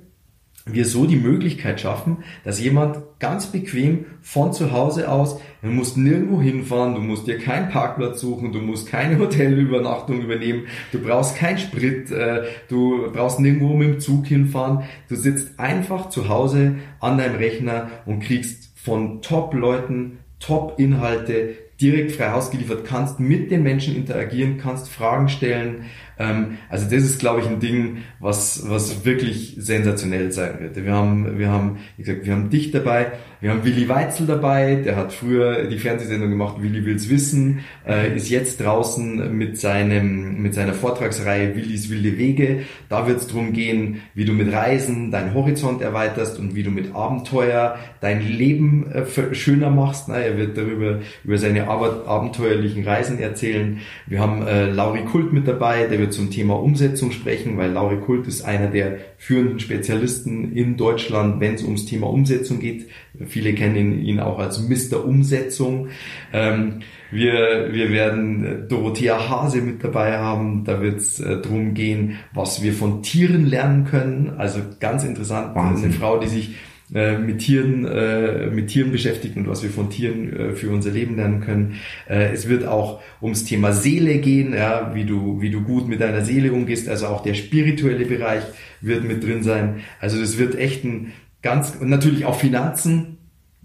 [0.64, 5.96] wir so die Möglichkeit schaffen, dass jemand ganz bequem von zu Hause aus, du musst
[5.96, 11.37] nirgendwo hinfahren, du musst dir keinen Parkplatz suchen, du musst keine Hotelübernachtung übernehmen, du brauchst
[11.37, 16.77] keinen Sprit, äh, du brauchst nirgendwo mit dem Zug hinfahren, du sitzt einfach zu Hause
[17.01, 23.62] an deinem Rechner und kriegst von Top-Leuten Top-Inhalte direkt frei Haus geliefert, kannst mit den
[23.62, 25.85] Menschen interagieren, kannst Fragen stellen
[26.18, 30.77] also das ist, glaube ich, ein Ding, was, was wirklich sensationell sein wird.
[30.77, 34.77] Wir haben, wir haben, wie gesagt, wir haben dich dabei, wir haben Willi Weitzel dabei,
[34.77, 40.40] der hat früher die Fernsehsendung gemacht, Willi will's wissen, äh, ist jetzt draußen mit seinem,
[40.40, 42.61] mit seiner Vortragsreihe Willis wilde Wege.
[42.88, 46.70] Da wird es darum gehen, wie du mit Reisen deinen Horizont erweiterst und wie du
[46.70, 50.09] mit Abenteuer dein Leben äh, schöner machst.
[50.09, 53.81] Na, er wird darüber, über seine abenteuerlichen Reisen erzählen.
[54.07, 57.99] Wir haben äh, Lauri Kult mit dabei, der wird zum Thema Umsetzung sprechen, weil Lauri
[57.99, 62.88] Kult ist einer der führenden Spezialisten in Deutschland, wenn es ums Thema Umsetzung geht.
[63.25, 65.05] Viele kennen ihn auch als Mr.
[65.05, 65.88] Umsetzung.
[66.33, 66.81] Ähm,
[67.12, 70.65] wir, wir werden Dorothea Hase mit dabei haben.
[70.65, 74.35] Da wird es äh, darum gehen, was wir von Tieren lernen können.
[74.37, 75.55] Also ganz interessant.
[75.55, 75.91] Wahnsinn.
[75.91, 76.57] Eine Frau, die sich
[76.94, 80.90] äh, mit Tieren, äh, mit Tieren beschäftigt und was wir von Tieren äh, für unser
[80.90, 81.81] Leben lernen können.
[82.09, 86.00] Äh, es wird auch ums Thema Seele gehen, ja, wie du, wie du gut mit
[86.00, 86.88] deiner Seele umgehst.
[86.88, 88.42] Also auch der spirituelle Bereich
[88.81, 89.81] wird mit drin sein.
[90.00, 93.12] Also das wird echt ein ganz, und natürlich auch Finanzen.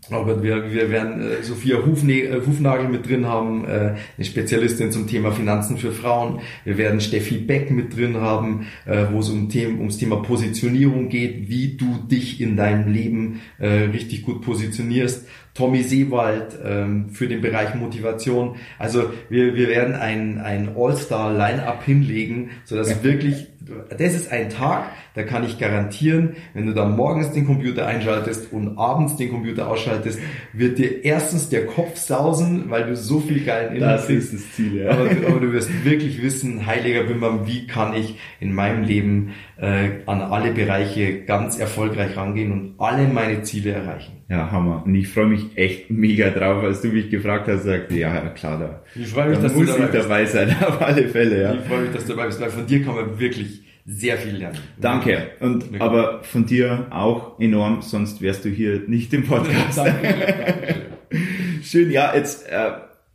[0.10, 4.92] Aber wir, wir werden äh, Sophia Hufne äh, Hufnagel mit drin haben, äh, eine Spezialistin
[4.92, 6.42] zum Thema Finanzen für Frauen.
[6.64, 11.10] Wir werden Steffi Beck mit drin haben, äh, wo es um Themen, ums Thema Positionierung
[11.10, 15.28] geht, wie du dich in deinem Leben äh, richtig gut positionierst.
[15.58, 18.58] Tommy Seewald ähm, für den Bereich Motivation.
[18.78, 23.48] Also wir, wir werden ein, ein All-Star-Line-Up hinlegen, sodass wirklich,
[23.90, 28.54] das ist ein Tag, da kann ich garantieren, wenn du dann morgens den Computer einschaltest
[28.54, 30.20] und abends den Computer ausschaltest,
[30.54, 34.52] wird dir erstens der Kopf sausen, weil du so viel geilen Inhalt Das ist das
[34.52, 34.92] Ziel, ja.
[34.92, 39.90] Aber, aber, du wirst wirklich wissen, heiliger Wimmern, wie kann ich in meinem Leben äh,
[40.06, 44.22] an alle Bereiche ganz erfolgreich rangehen und alle meine Ziele erreichen.
[44.30, 44.84] Ja, Hammer.
[44.86, 48.60] Und ich freue mich echt mega drauf, als du mich gefragt hast, sagte, ja, klar,
[48.60, 51.42] da, ich freue mich, da dass muss du dabei ich dabei sein, auf alle Fälle,
[51.42, 51.54] ja.
[51.56, 54.36] Ich freue mich, dass du dabei bist, weil von dir kann man wirklich sehr viel
[54.36, 54.60] lernen.
[54.80, 55.30] Danke.
[55.40, 55.82] Und wirklich.
[55.82, 59.78] aber von dir auch enorm, sonst wärst du hier nicht im Podcast.
[59.78, 60.76] danke,
[61.64, 62.72] Schön, ja, jetzt äh,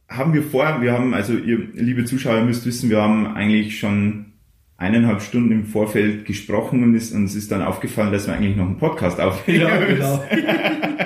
[0.08, 3.78] haben wir vor, wir haben, also ihr liebe Zuschauer ihr müsst wissen, wir haben eigentlich
[3.78, 4.32] schon
[4.78, 8.66] eineinhalb Stunden im Vorfeld gesprochen und es, uns ist dann aufgefallen, dass wir eigentlich noch
[8.66, 9.60] einen Podcast aufnehmen.
[9.60, 10.24] Ja, genau.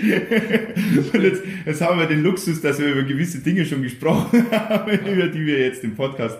[1.12, 4.90] Und jetzt, jetzt haben wir den Luxus, dass wir über gewisse Dinge schon gesprochen haben,
[4.90, 6.38] über die wir jetzt im Podcast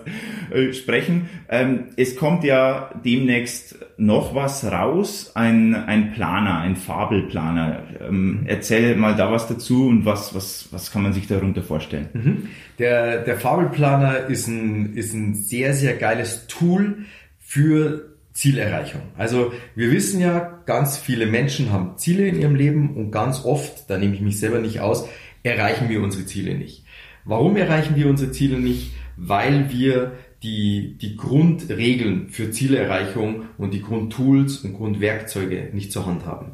[0.51, 1.29] äh, sprechen.
[1.49, 7.83] Ähm, es kommt ja demnächst noch was raus, ein, ein Planer, ein Fabelplaner.
[8.07, 12.09] Ähm, erzähl mal da was dazu und was, was, was kann man sich darunter vorstellen?
[12.13, 12.47] Mhm.
[12.79, 17.05] Der, der Fabelplaner ist ein, ist ein sehr, sehr geiles Tool
[17.39, 19.01] für Zielerreichung.
[19.17, 23.89] Also wir wissen ja, ganz viele Menschen haben Ziele in ihrem Leben und ganz oft,
[23.89, 25.07] da nehme ich mich selber nicht aus,
[25.43, 26.85] erreichen wir unsere Ziele nicht.
[27.25, 28.91] Warum erreichen wir unsere Ziele nicht?
[29.17, 30.13] Weil wir
[30.43, 36.53] die, die Grundregeln für Zielerreichung und die Grundtools und Grundwerkzeuge nicht zur Hand haben.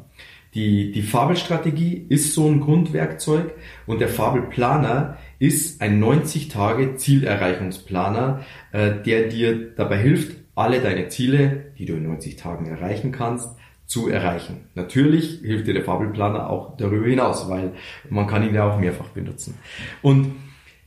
[0.54, 3.54] Die, die Fabelstrategie ist so ein Grundwerkzeug
[3.86, 11.08] und der Fabelplaner ist ein 90 Tage Zielerreichungsplaner, äh, der dir dabei hilft, alle deine
[11.08, 14.66] Ziele, die du in 90 Tagen erreichen kannst, zu erreichen.
[14.74, 17.72] Natürlich hilft dir der Fabelplaner auch darüber hinaus, weil
[18.10, 19.54] man kann ihn ja auch mehrfach benutzen.
[20.02, 20.32] Und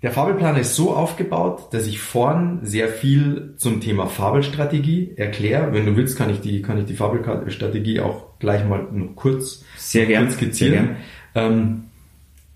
[0.03, 5.73] der Fabelplaner ist so aufgebaut, dass ich vorn sehr viel zum Thema Fabelstrategie erkläre.
[5.73, 9.63] Wenn du willst, kann ich die, kann ich die Fabelstrategie auch gleich mal nur kurz,
[9.77, 10.73] sehr gern, kurz skizzieren.
[10.73, 11.53] Sehr gern.
[11.53, 11.83] Ähm,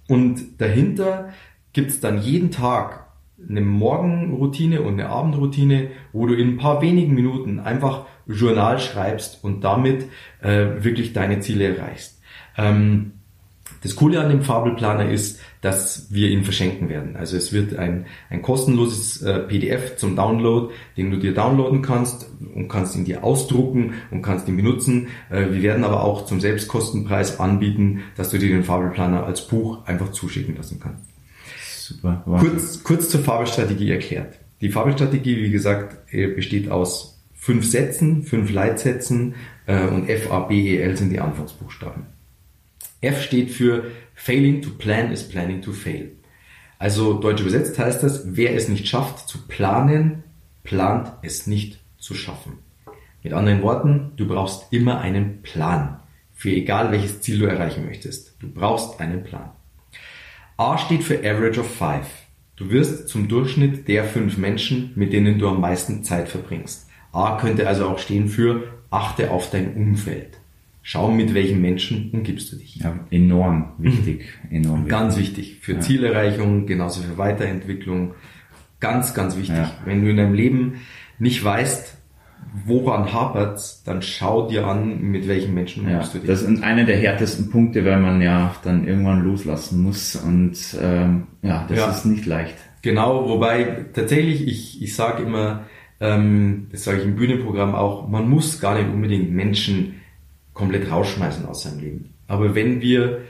[0.08, 1.34] und dahinter
[1.74, 3.05] gibt's dann jeden Tag
[3.50, 9.44] eine Morgenroutine und eine Abendroutine, wo du in ein paar wenigen Minuten einfach Journal schreibst
[9.44, 10.06] und damit
[10.42, 12.22] äh, wirklich deine Ziele erreichst.
[12.58, 13.12] Ähm,
[13.86, 17.16] das Coole an dem Fabelplaner ist, dass wir ihn verschenken werden.
[17.16, 22.28] Also es wird ein, ein kostenloses äh, PDF zum Download, den du dir downloaden kannst
[22.56, 25.10] und kannst ihn dir ausdrucken und kannst ihn benutzen.
[25.30, 29.86] Äh, wir werden aber auch zum Selbstkostenpreis anbieten, dass du dir den Fabelplaner als Buch
[29.86, 31.15] einfach zuschicken lassen kannst.
[31.88, 32.24] Super.
[32.40, 34.40] Kurz, kurz zur Fabelstrategie erklärt.
[34.62, 39.36] Die Fabelstrategie, wie gesagt, äh, besteht aus fünf Sätzen, fünf Leitsätzen
[39.68, 42.08] äh, und F, A, B, E, L sind die Anfangsbuchstaben.
[43.02, 46.12] F steht für Failing to plan is planning to fail.
[46.80, 50.24] Also deutsch übersetzt heißt das, wer es nicht schafft zu planen,
[50.64, 52.54] plant es nicht zu schaffen.
[53.22, 56.00] Mit anderen Worten, du brauchst immer einen Plan.
[56.34, 58.36] Für egal welches Ziel du erreichen möchtest.
[58.40, 59.52] Du brauchst einen Plan.
[60.58, 62.08] A steht für Average of Five.
[62.56, 66.90] Du wirst zum Durchschnitt der fünf Menschen, mit denen du am meisten Zeit verbringst.
[67.12, 70.40] A könnte also auch stehen für achte auf dein Umfeld.
[70.82, 72.78] Schau, mit welchen Menschen umgibst du dich.
[72.78, 74.26] Ja, enorm wichtig.
[74.50, 74.90] Enorm wichtig.
[74.92, 75.58] Ganz wichtig.
[75.60, 75.80] Für ja.
[75.82, 78.14] Zielerreichung, genauso für Weiterentwicklung.
[78.80, 79.58] Ganz, ganz wichtig.
[79.58, 79.72] Ja.
[79.84, 80.76] Wenn du in deinem Leben
[81.20, 81.95] nicht weißt,
[82.66, 86.28] woran hapert's, dann schau dir an, mit welchen Menschen ja, du dich.
[86.28, 91.28] Das ist einer der härtesten Punkte, weil man ja dann irgendwann loslassen muss und ähm,
[91.42, 91.92] ja, das Ja.
[91.92, 92.56] ist nicht leicht.
[92.82, 95.64] Genau, wobei tatsächlich, ich, ich sage immer,
[96.00, 99.96] ähm, das sage ich im Bühnenprogramm auch, man muss gar nicht unbedingt Menschen
[100.54, 102.14] komplett rausschmeißen aus seinem Leben.
[102.28, 103.22] Aber wenn wir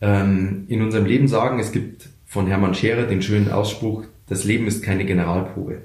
[0.00, 4.66] ähm, in unserem Leben sagen, es gibt von Hermann Scherer den schönen Ausspruch, das Leben
[4.66, 5.82] ist keine Generalprobe.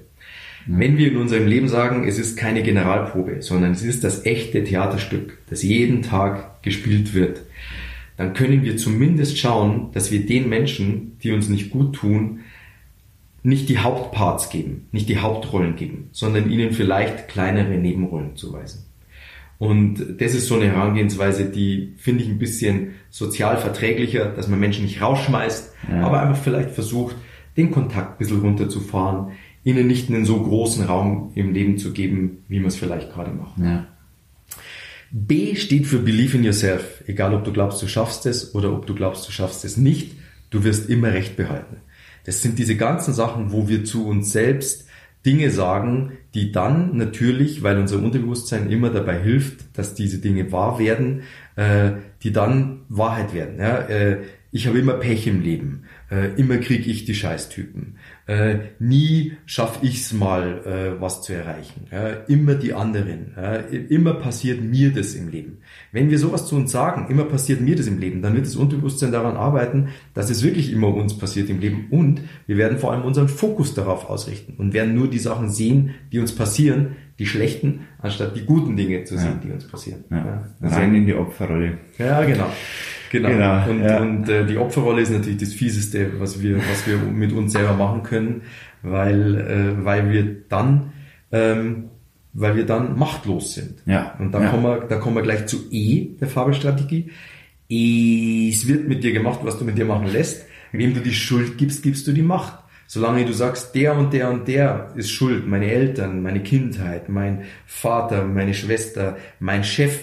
[0.68, 4.64] Wenn wir in unserem Leben sagen, es ist keine Generalprobe, sondern es ist das echte
[4.64, 7.42] Theaterstück, das jeden Tag gespielt wird,
[8.18, 12.40] dann können wir zumindest schauen, dass wir den Menschen, die uns nicht gut tun,
[13.44, 18.84] nicht die Hauptparts geben, nicht die Hauptrollen geben, sondern ihnen vielleicht kleinere Nebenrollen zuweisen.
[19.60, 24.60] Und das ist so eine Herangehensweise, die finde ich ein bisschen sozial verträglicher, dass man
[24.60, 26.06] Menschen nicht rausschmeißt, Ja.
[26.06, 27.16] aber einfach vielleicht versucht,
[27.56, 29.32] den Kontakt ein bisschen runterzufahren,
[29.68, 33.32] ihnen nicht einen so großen Raum im Leben zu geben, wie man es vielleicht gerade
[33.32, 33.58] macht.
[33.58, 33.86] Ja.
[35.12, 37.04] B steht für Believe in Yourself.
[37.06, 40.14] Egal, ob du glaubst, du schaffst es oder ob du glaubst, du schaffst es nicht,
[40.52, 41.78] du wirst immer Recht behalten.
[42.26, 44.88] Das sind diese ganzen Sachen, wo wir zu uns selbst
[45.26, 50.80] Dinge sagen, die dann natürlich, weil unser Unterbewusstsein immer dabei hilft, dass diese Dinge wahr
[50.80, 51.24] werden,
[51.58, 51.92] äh,
[52.24, 53.60] die dann Wahrheit werden.
[53.60, 53.80] Ja?
[53.80, 54.20] Äh,
[54.54, 55.84] ich habe immer Pech im Leben.
[56.10, 57.98] Äh, immer kriege ich die Scheißtypen.
[58.28, 61.88] Äh, nie schaffe ich's mal, äh, was zu erreichen.
[61.92, 62.10] Ja?
[62.28, 63.34] Immer die anderen.
[63.38, 63.56] Ja?
[63.56, 65.60] Immer passiert mir das im Leben.
[65.94, 68.58] Wenn wir sowas zu uns sagen, immer passiert mir das im Leben, dann wird das
[68.58, 72.92] Unterbewusstsein daran arbeiten, dass es wirklich immer uns passiert im Leben und wir werden vor
[72.92, 77.26] allem unseren Fokus darauf ausrichten und werden nur die Sachen sehen, die uns passieren, die
[77.26, 80.04] schlechten, anstatt die guten Dinge zu sehen, die uns passieren.
[80.12, 80.46] Ja.
[80.62, 81.78] Ja, Rein in die Opferrolle.
[81.98, 82.52] ja, genau.
[83.10, 83.30] Genau.
[83.30, 84.00] Genau, und ja.
[84.00, 87.74] und äh, die Opferrolle ist natürlich das Fieseste, was wir, was wir mit uns selber
[87.74, 88.42] machen können,
[88.82, 90.94] weil, äh, weil wir dann,
[91.32, 91.86] ähm,
[92.34, 93.82] weil wir dann machtlos sind.
[93.86, 94.50] Ja, Und da ja.
[94.50, 97.10] kommen wir, da kommen wir gleich zu E, der Fabelstrategie.
[97.70, 100.46] Es wird mit dir gemacht, was du mit dir machen lässt.
[100.72, 102.60] Wem du die Schuld gibst, gibst du die Macht.
[102.90, 107.44] Solange du sagst, der und der und der ist schuld, meine Eltern, meine Kindheit, mein
[107.66, 110.00] Vater, meine Schwester, mein Chef,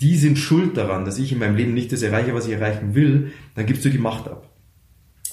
[0.00, 2.94] die sind schuld daran, dass ich in meinem Leben nicht das erreiche, was ich erreichen
[2.94, 4.48] will, dann gibst du die Macht ab.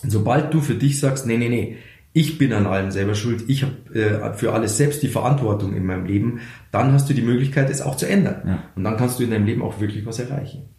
[0.04, 1.78] Und sobald du für dich sagst, nee, nee, nee,
[2.14, 5.86] ich bin an allem selber schuld, ich habe äh, für alles selbst die Verantwortung in
[5.86, 6.40] meinem Leben,
[6.72, 8.42] dann hast du die Möglichkeit, es auch zu ändern.
[8.46, 8.64] Ja.
[8.76, 10.70] Und dann kannst du in deinem Leben auch wirklich was erreichen.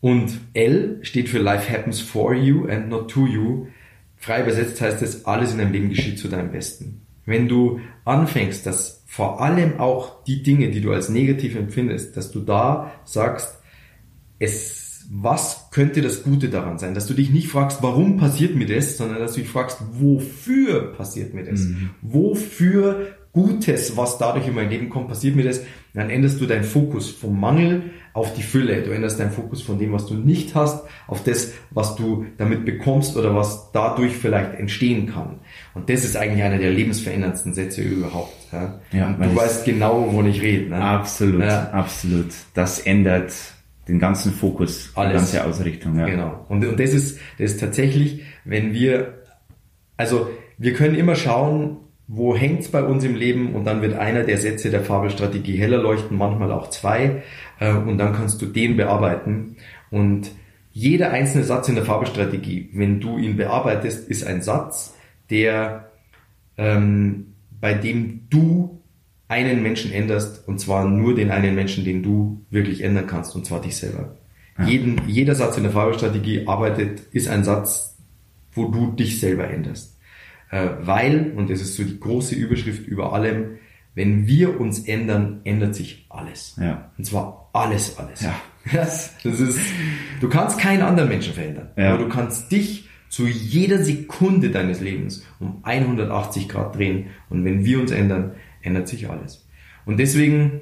[0.00, 3.68] Und L steht für Life happens for you and not to you.
[4.16, 7.00] Frei übersetzt heißt es, alles in deinem Leben geschieht zu deinem Besten.
[7.24, 12.30] Wenn du anfängst, dass vor allem auch die Dinge, die du als negativ empfindest, dass
[12.30, 13.58] du da sagst,
[14.38, 16.94] es, was könnte das Gute daran sein?
[16.94, 20.94] Dass du dich nicht fragst, warum passiert mir das, sondern dass du dich fragst, wofür
[20.94, 21.60] passiert mir das?
[22.00, 25.62] Wofür Gutes, was dadurch in mein Leben kommt, passiert mir das?
[25.94, 28.82] Dann änderst du deinen Fokus vom Mangel auf die Fülle.
[28.82, 32.66] Du änderst deinen Fokus von dem, was du nicht hast, auf das, was du damit
[32.66, 35.40] bekommst oder was dadurch vielleicht entstehen kann.
[35.72, 38.34] Und das ist eigentlich einer der lebensveränderndsten Sätze überhaupt.
[38.52, 38.80] Ja?
[38.92, 40.68] Ja, du weißt genau, wovon ich rede.
[40.68, 40.76] Ne?
[40.76, 41.70] Absolut, Ja.
[41.70, 42.28] absolut.
[42.52, 43.32] Das ändert
[43.88, 45.14] den ganzen Fokus, die Alles.
[45.14, 45.98] ganze Ausrichtung.
[45.98, 46.04] Ja.
[46.06, 46.44] Genau.
[46.50, 49.22] Und, und das ist, das ist tatsächlich, wenn wir,
[49.96, 54.24] also wir können immer schauen, wo hängt's bei uns im Leben und dann wird einer
[54.24, 57.22] der Sätze der Fabelstrategie heller leuchten, manchmal auch zwei
[57.58, 59.56] äh, und dann kannst du den bearbeiten
[59.90, 60.30] und
[60.72, 64.94] jeder einzelne Satz in der Fabelstrategie, wenn du ihn bearbeitest, ist ein Satz,
[65.30, 65.90] der
[66.56, 68.80] ähm, bei dem du
[69.28, 73.46] einen Menschen änderst und zwar nur den einen Menschen, den du wirklich ändern kannst und
[73.46, 74.16] zwar dich selber.
[74.66, 77.96] Jeden, jeder Satz in der Fabelstrategie arbeitet, ist ein Satz,
[78.52, 79.91] wo du dich selber änderst.
[80.52, 83.56] Äh, weil, und das ist so die große Überschrift über allem,
[83.94, 86.56] wenn wir uns ändern, ändert sich alles.
[86.60, 86.90] Ja.
[86.96, 88.20] Und zwar alles, alles.
[88.20, 88.34] Ja.
[88.72, 89.58] Das, das ist,
[90.20, 91.70] du kannst keinen anderen Menschen verändern.
[91.76, 91.94] Ja.
[91.94, 97.06] Aber du kannst dich zu jeder Sekunde deines Lebens um 180 Grad drehen.
[97.28, 99.44] Und wenn wir uns ändern, ändert sich alles.
[99.84, 100.60] Und deswegen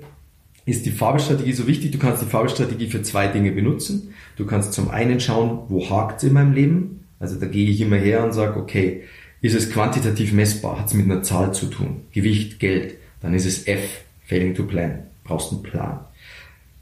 [0.64, 1.90] ist die Fabelstrategie so wichtig.
[1.90, 4.14] Du kannst die Fabelstrategie für zwei Dinge benutzen.
[4.37, 7.05] Du kannst zum einen schauen, wo hakt's in meinem Leben.
[7.18, 9.03] Also da gehe ich immer her und sage, okay,
[9.42, 10.79] ist es quantitativ messbar?
[10.79, 12.03] Hat es mit einer Zahl zu tun?
[12.12, 12.96] Gewicht, Geld.
[13.20, 15.05] Dann ist es F, failing to plan.
[15.24, 16.00] Brauchst einen Plan.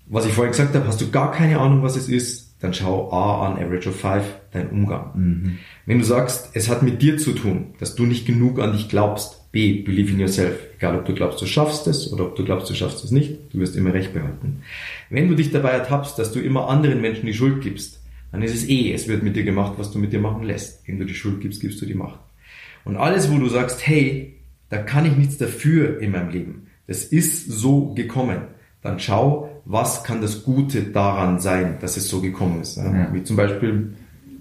[0.07, 3.13] Was ich vorhin gesagt habe, hast du gar keine Ahnung, was es ist, dann schau
[3.13, 5.59] A an, Average of Five, dein Umgang.
[5.87, 8.89] Wenn du sagst, es hat mit dir zu tun, dass du nicht genug an dich
[8.89, 10.57] glaubst, B, believe in yourself.
[10.77, 13.39] Egal, ob du glaubst, du schaffst es oder ob du glaubst, du schaffst es nicht,
[13.53, 14.63] du wirst immer recht behalten.
[15.09, 18.01] Wenn du dich dabei ertappst, dass du immer anderen Menschen die Schuld gibst,
[18.33, 20.87] dann ist es eh, es wird mit dir gemacht, was du mit dir machen lässt.
[20.87, 22.19] Wenn du die Schuld gibst, gibst du die Macht.
[22.89, 24.35] Und alles, wo du sagst, hey,
[24.71, 26.67] da kann ich nichts dafür in meinem Leben.
[26.87, 28.39] Das ist so gekommen.
[28.83, 32.77] Dann schau, was kann das Gute daran sein, dass es so gekommen ist.
[32.77, 33.09] Ja?
[33.13, 33.93] Wie zum Beispiel,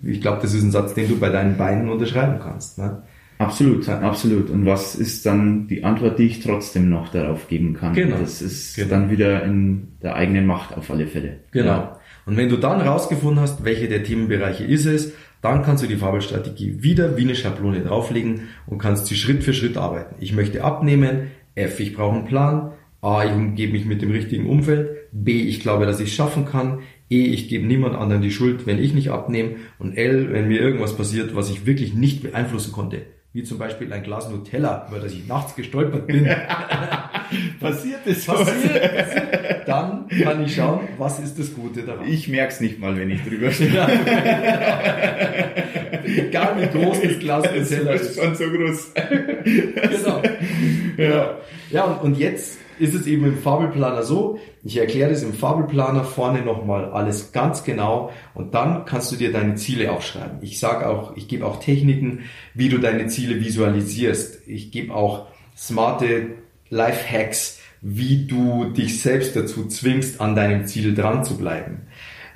[0.03, 2.77] ich glaube, das ist ein Satz, den du bei deinen Beinen unterschreiben kannst.
[2.77, 3.03] Ne?
[3.39, 4.49] Absolut, absolut.
[4.49, 7.93] Und was ist dann die Antwort, die ich trotzdem noch darauf geben kann?
[7.93, 8.17] Genau.
[8.17, 8.89] Das ist Genau.
[8.89, 11.39] dann wieder in der eigenen Macht auf alle Fälle.
[11.51, 11.67] Genau.
[11.67, 11.99] Ja.
[12.25, 15.95] Und wenn du dann rausgefunden hast, welche der Themenbereiche ist es, dann kannst du die
[15.95, 20.15] Fabelstrategie wieder wie eine Schablone drauflegen und kannst sie Schritt für Schritt arbeiten.
[20.19, 21.31] Ich möchte abnehmen.
[21.55, 22.73] F, ich brauche einen Plan.
[23.01, 24.89] A, ich umgebe mich mit dem richtigen Umfeld.
[25.11, 26.79] B, ich glaube, dass ich es schaffen kann.
[27.09, 29.57] E, ich gebe niemand anderen die Schuld, wenn ich nicht abnehme.
[29.79, 33.03] Und L, wenn mir irgendwas passiert, was ich wirklich nicht beeinflussen konnte.
[33.37, 36.25] Wie zum Beispiel ein Glas Nutella, über das ich nachts gestolpert bin.
[37.59, 42.07] Passiert es passiert, passiert, dann kann ich schauen, was ist das Gute daran.
[42.07, 43.87] Ich merk's nicht mal, wenn ich drüber stehe.
[46.03, 48.09] Egal wie groß das Glas Nutella Das ist.
[48.09, 48.93] ist schon so groß.
[49.45, 50.23] Genau.
[50.97, 51.37] Ja,
[51.69, 56.03] ja und, und jetzt ist es eben im Fabelplaner so, ich erkläre das im Fabelplaner
[56.03, 60.39] vorne nochmal alles ganz genau und dann kannst du dir deine Ziele aufschreiben.
[60.41, 62.21] Ich sage auch, ich gebe auch Techniken,
[62.53, 64.47] wie du deine Ziele visualisierst.
[64.47, 66.35] Ich gebe auch smarte
[66.69, 71.83] Life-Hacks, wie du dich selbst dazu zwingst, an deinem Ziel dran zu bleiben.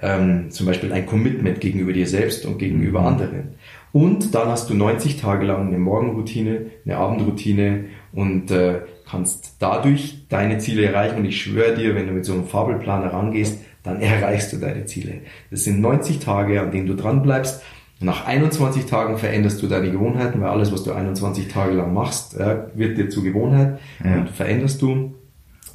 [0.02, 3.56] Ähm, zum Beispiel ein Commitment gegenüber dir selbst und gegenüber anderen.
[3.94, 8.82] Und dann hast du 90 Tage lang eine Morgenroutine, eine Abendroutine und äh,
[9.12, 11.18] kannst dadurch deine Ziele erreichen.
[11.18, 14.86] Und ich schwöre dir, wenn du mit so einem Fabelplaner rangehst, dann erreichst du deine
[14.86, 15.22] Ziele.
[15.50, 17.62] Das sind 90 Tage, an denen du dran bleibst.
[18.00, 22.36] Nach 21 Tagen veränderst du deine Gewohnheiten, weil alles, was du 21 Tage lang machst,
[22.40, 24.22] ja, wird dir zur Gewohnheit Ja.
[24.22, 25.14] und veränderst du.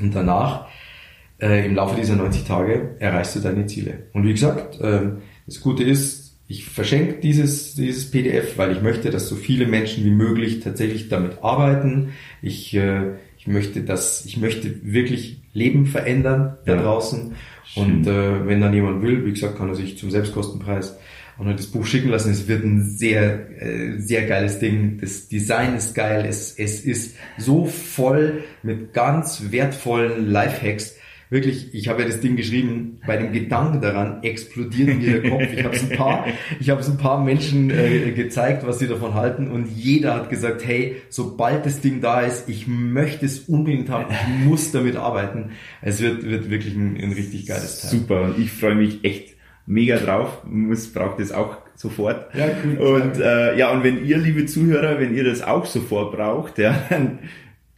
[0.00, 0.66] Und danach,
[1.40, 4.04] äh, im Laufe dieser 90 Tage, erreichst du deine Ziele.
[4.12, 9.10] Und wie gesagt, ähm, das Gute ist, ich verschenke dieses, dieses PDF, weil ich möchte,
[9.10, 12.10] dass so viele Menschen wie möglich tatsächlich damit arbeiten.
[12.42, 13.14] Ich, äh,
[13.46, 16.82] ich möchte, dass, ich möchte wirklich Leben verändern da Ja.
[16.82, 17.34] draußen.
[17.64, 17.82] Schön.
[17.84, 20.98] Und äh, wenn dann jemand will, wie gesagt, kann er sich zum Selbstkostenpreis
[21.38, 22.32] auch noch das Buch schicken lassen.
[22.32, 24.98] Es wird ein sehr, äh, sehr geiles Ding.
[25.00, 26.24] Das Design ist geil.
[26.28, 30.96] Es, es ist so voll mit ganz wertvollen Lifehacks.
[31.28, 35.42] Wirklich, ich habe ja das Ding geschrieben, bei dem Gedanken daran explodiert mir der Kopf.
[35.52, 36.26] Ich habe es ein paar,
[36.60, 40.30] ich habe es ein paar Menschen äh, gezeigt, was sie davon halten und jeder hat
[40.30, 44.96] gesagt, hey, sobald das Ding da ist, ich möchte es unbedingt haben, ich muss damit
[44.96, 45.50] arbeiten.
[45.82, 47.90] Es wird, wird wirklich ein, ein richtig geiles Teil.
[47.90, 48.22] Super.
[48.22, 50.44] Und ich freue mich echt mega drauf.
[50.44, 52.34] Muss, braucht das auch sofort.
[52.34, 52.78] Ja, cool.
[52.78, 56.84] Und äh, ja, und wenn ihr, liebe Zuhörer, wenn ihr das auch sofort braucht, ja,
[56.88, 57.18] dann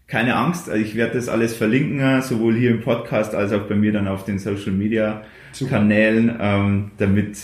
[0.08, 3.74] keine Angst, ich werde das alles verlinken, äh, sowohl hier im Podcast als auch bei
[3.76, 5.76] mir dann auf den Social Media Super.
[5.76, 7.38] Kanälen, ähm, damit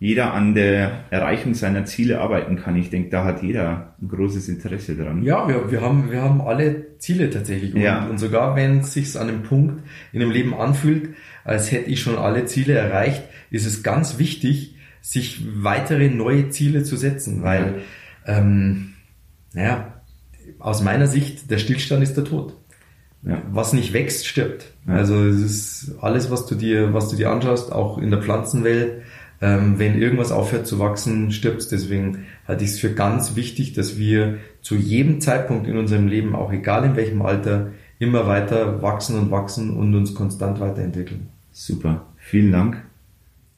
[0.00, 2.74] jeder an der Erreichung seiner Ziele arbeiten kann.
[2.74, 5.22] Ich denke, da hat jeder ein großes Interesse dran.
[5.22, 7.74] Ja, wir, wir, haben, wir haben alle Ziele tatsächlich.
[7.74, 8.06] Und, Ja.
[8.06, 9.82] und sogar wenn es sich an einem Punkt
[10.12, 11.10] in dem Leben anfühlt,
[11.44, 16.82] als hätte ich schon alle Ziele erreicht, ist es ganz wichtig, sich weitere neue Ziele
[16.82, 17.82] zu setzen, weil,
[18.26, 18.94] ähm,
[19.52, 19.99] naja,
[20.58, 22.54] aus meiner Sicht, der Stillstand ist der Tod.
[23.22, 23.42] Ja.
[23.52, 24.72] Was nicht wächst, stirbt.
[24.86, 24.94] Ja.
[24.94, 29.02] Also es ist alles, was du dir, was du dir anschaust, auch in der Pflanzenwelt,
[29.42, 31.68] ähm, wenn irgendwas aufhört zu wachsen, stirbt's.
[31.68, 36.34] Deswegen halte ich es für ganz wichtig, dass wir zu jedem Zeitpunkt in unserem Leben,
[36.34, 41.28] auch egal in welchem Alter, immer weiter wachsen und wachsen und uns konstant weiterentwickeln.
[41.52, 42.06] Super.
[42.16, 42.82] Vielen Dank.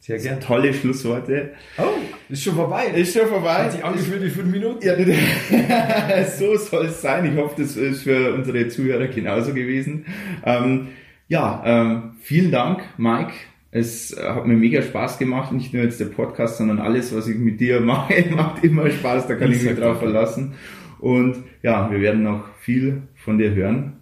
[0.02, 0.40] Sehr gern.
[0.40, 1.52] Tolle Schlussworte.
[1.78, 1.82] Oh,
[2.28, 2.86] ist schon vorbei.
[2.88, 3.54] Ist schon vorbei.
[3.54, 4.84] Hat sich angefühlt wie fünf Minuten.
[4.84, 4.96] Ja,
[6.26, 7.32] so soll es sein.
[7.32, 10.06] Ich hoffe, das ist für unsere Zuhörer genauso gewesen.
[10.44, 10.88] Ähm,
[11.28, 13.32] ja, ähm, vielen Dank, Mike.
[13.70, 15.52] Es hat mir mega Spaß gemacht.
[15.52, 19.28] Nicht nur jetzt der Podcast, sondern alles, was ich mit dir mache, macht immer Spaß.
[19.28, 20.54] Da kann ich mich drauf verlassen.
[20.98, 24.00] Und ja, wir werden noch viel von dir hören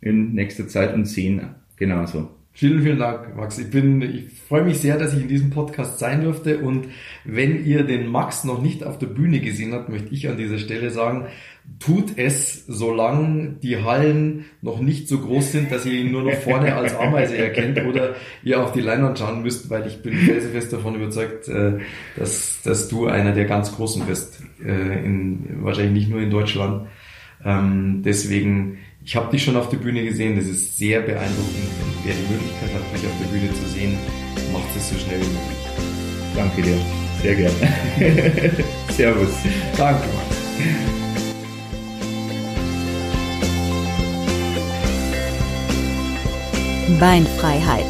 [0.00, 2.28] in nächster Zeit und sehen genauso.
[2.58, 3.56] Vielen, vielen Dank, Max.
[3.60, 6.58] Ich bin, ich freue mich sehr, dass ich in diesem Podcast sein durfte.
[6.58, 6.88] Und
[7.24, 10.58] wenn ihr den Max noch nicht auf der Bühne gesehen habt, möchte ich an dieser
[10.58, 11.26] Stelle sagen,
[11.78, 16.34] tut es, solange die Hallen noch nicht so groß sind, dass ihr ihn nur noch
[16.34, 20.72] vorne als Ameise erkennt oder ihr auf die Leinwand schauen müsst, weil ich bin felsenfest
[20.72, 21.74] davon überzeugt, äh,
[22.16, 24.42] dass, dass du einer der ganz Großen bist.
[24.66, 26.88] äh, In, wahrscheinlich nicht nur in Deutschland.
[27.44, 28.78] Ähm, deswegen,
[29.08, 31.64] ich habe dich schon auf der Bühne gesehen, das ist sehr beeindruckend.
[31.82, 33.96] Und wer die Möglichkeit hat, mich auf der Bühne zu sehen,
[34.52, 35.56] macht es so schnell wie möglich.
[36.36, 36.76] Danke dir.
[37.22, 38.64] Sehr gerne.
[38.90, 39.30] Servus.
[39.78, 40.04] Danke.
[47.00, 47.86] Beinfreiheit.